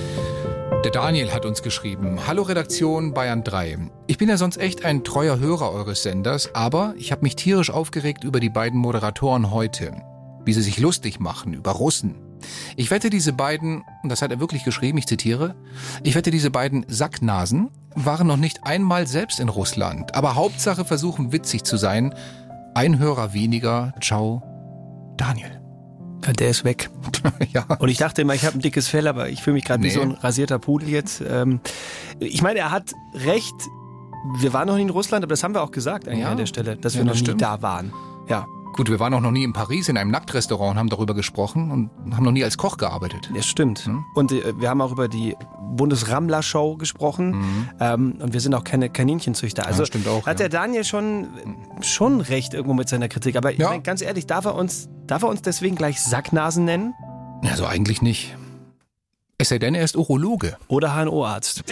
Der 0.85 0.93
Daniel 0.93 1.33
hat 1.33 1.45
uns 1.45 1.62
geschrieben. 1.62 2.21
Hallo 2.27 2.43
Redaktion 2.43 3.14
Bayern 3.14 3.43
3. 3.43 3.79
Ich 4.07 4.19
bin 4.19 4.29
ja 4.29 4.37
sonst 4.37 4.59
echt 4.59 4.85
ein 4.85 5.03
treuer 5.03 5.38
Hörer 5.38 5.73
eures 5.73 6.03
Senders, 6.03 6.55
aber 6.55 6.95
ich 6.99 7.11
habe 7.11 7.23
mich 7.23 7.37
tierisch 7.37 7.71
aufgeregt 7.71 8.23
über 8.23 8.38
die 8.38 8.51
beiden 8.51 8.79
Moderatoren 8.79 9.51
heute. 9.51 9.93
Wie 10.45 10.53
sie 10.53 10.62
sich 10.62 10.79
lustig 10.79 11.21
machen 11.21 11.55
über 11.55 11.71
Russen. 11.73 12.17
Ich 12.76 12.90
wette, 12.90 13.11
diese 13.11 13.33
beiden, 13.33 13.85
und 14.02 14.09
das 14.09 14.22
hat 14.22 14.30
er 14.30 14.40
wirklich 14.40 14.64
geschrieben, 14.64 14.98
ich 14.98 15.07
zitiere, 15.07 15.54
ich 16.02 16.14
wette, 16.14 16.30
diese 16.30 16.50
beiden 16.50 16.85
Sacknasen 16.88 17.70
waren 17.94 18.26
noch 18.26 18.37
nicht 18.37 18.64
einmal 18.64 19.07
selbst 19.07 19.38
in 19.40 19.48
Russland, 19.48 20.14
aber 20.14 20.35
Hauptsache 20.35 20.85
versuchen 20.85 21.33
witzig 21.33 21.64
zu 21.64 21.76
sein. 21.76 22.14
Ein 22.74 22.98
Hörer 22.98 23.33
weniger. 23.35 23.94
Ciao, 24.00 24.42
Daniel. 25.16 25.61
Der 26.38 26.48
ist 26.48 26.64
weg. 26.64 26.88
ja. 27.52 27.64
Und 27.78 27.88
ich 27.90 27.98
dachte 27.98 28.22
immer, 28.22 28.35
ich 28.35 28.44
habe 28.46 28.57
ein 28.59 28.61
dickes 28.62 28.88
Fell, 28.88 29.07
aber 29.07 29.28
ich 29.28 29.42
fühle 29.42 29.54
mich 29.54 29.64
gerade 29.64 29.83
Nee. 29.83 29.88
wie 29.90 29.92
so 29.92 30.00
ein 30.00 30.12
rasierter 30.12 30.59
Pudel 30.59 30.88
jetzt. 30.88 31.22
Ähm, 31.28 31.61
ich 32.18 32.40
meine, 32.42 32.61
er 32.61 32.70
hat 32.70 32.92
recht. 33.14 33.52
Wir 34.40 34.54
waren 34.54 34.66
noch 34.66 34.76
nie 34.76 34.83
in 34.83 34.90
Russland, 34.90 35.22
aber 35.22 35.33
das 35.33 35.44
haben 35.44 35.54
wir 35.54 35.62
auch 35.62 35.70
gesagt 35.70 36.09
eigentlich 36.09 36.20
Ja. 36.22 36.30
an 36.30 36.38
der 36.38 36.46
Stelle, 36.46 36.76
dass 36.76 36.94
Ja, 36.94 37.00
wir 37.00 37.04
noch 37.04 37.12
das 37.12 37.20
nie 37.20 37.26
stimmt. 37.26 37.42
da 37.42 37.61
waren. 37.61 37.92
Ja. 38.28 38.46
Gut, 38.75 38.91
wir 38.91 38.99
waren 38.99 39.15
auch 39.15 39.21
noch 39.21 39.31
nie 39.31 39.45
in 39.45 39.53
Paris 39.53 39.89
in 39.89 39.97
einem 39.97 40.11
Nacktrestaurant 40.11 40.73
und 40.73 40.79
haben 40.79 40.89
darüber 40.89 41.15
gesprochen 41.15 41.71
und 41.71 41.91
haben 42.17 42.25
noch 42.25 42.33
nie 42.33 42.43
als 42.43 42.59
Koch 42.59 42.77
gearbeitet. 42.77 43.31
Ja, 43.33 43.41
stimmt. 43.41 43.89
Und 44.17 44.33
äh, 44.33 44.53
wir 44.59 44.69
haben 44.69 44.81
auch 44.81 44.91
über 44.91 45.07
die 45.07 45.37
Bundesrammler-Show 45.77 46.77
gesprochen. 46.77 47.69
Ähm, 47.79 48.19
und 48.21 48.33
wir 48.33 48.41
sind 48.41 48.53
auch 48.53 48.65
keine 48.65 48.91
Kaninchenzüchter. 48.91 49.65
Also 49.65 49.75
Mhm. 49.75 49.81
Ja, 49.83 49.87
stimmt 49.87 50.09
auch, 50.09 50.27
hat 50.27 50.41
der 50.41 50.49
Daniel 50.49 50.83
schon, 50.83 51.29
schon 51.83 52.21
recht 52.21 52.53
irgendwo 52.53 52.75
mit 52.75 52.89
seiner 52.89 53.09
Kritik. 53.09 53.37
Aber 53.37 53.53
ich 53.53 53.59
mein, 53.61 53.85
ganz 53.85 54.03
ehrlich, 54.03 54.27
darf 54.27 54.45
er, 54.45 54.57
uns, 54.57 54.89
darf 55.07 55.23
er 55.23 55.29
uns 55.29 55.43
deswegen 55.43 55.77
gleich 55.77 56.01
Sacknasen 56.01 56.65
nennen? 56.65 56.95
Also 57.49 57.67
eigentlich 57.67 58.03
nicht. 58.03 58.37
Es 59.39 59.51
sei 59.51 59.59
denn, 59.61 59.77
er 59.77 59.85
ist 59.85 59.97
Urologe. 59.97 60.57
Oder 60.67 60.97
HNO-Arzt. 60.97 61.63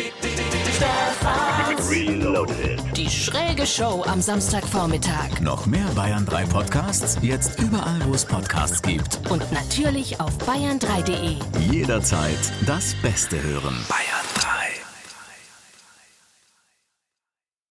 Die 2.96 3.08
schräge 3.08 3.66
Show 3.66 4.04
am 4.06 4.20
Samstagvormittag. 4.20 5.40
Noch 5.40 5.64
mehr 5.64 5.86
Bayern 5.94 6.26
3 6.26 6.44
Podcasts 6.44 7.16
jetzt 7.22 7.58
überall, 7.58 8.04
wo 8.04 8.12
es 8.12 8.24
Podcasts 8.26 8.82
gibt. 8.82 9.18
Und 9.30 9.50
natürlich 9.50 10.20
auf 10.20 10.30
bayern3.de. 10.46 11.36
Jederzeit 11.70 12.38
das 12.66 12.94
Beste 13.00 13.42
hören. 13.42 13.76
Bayern 13.88 14.61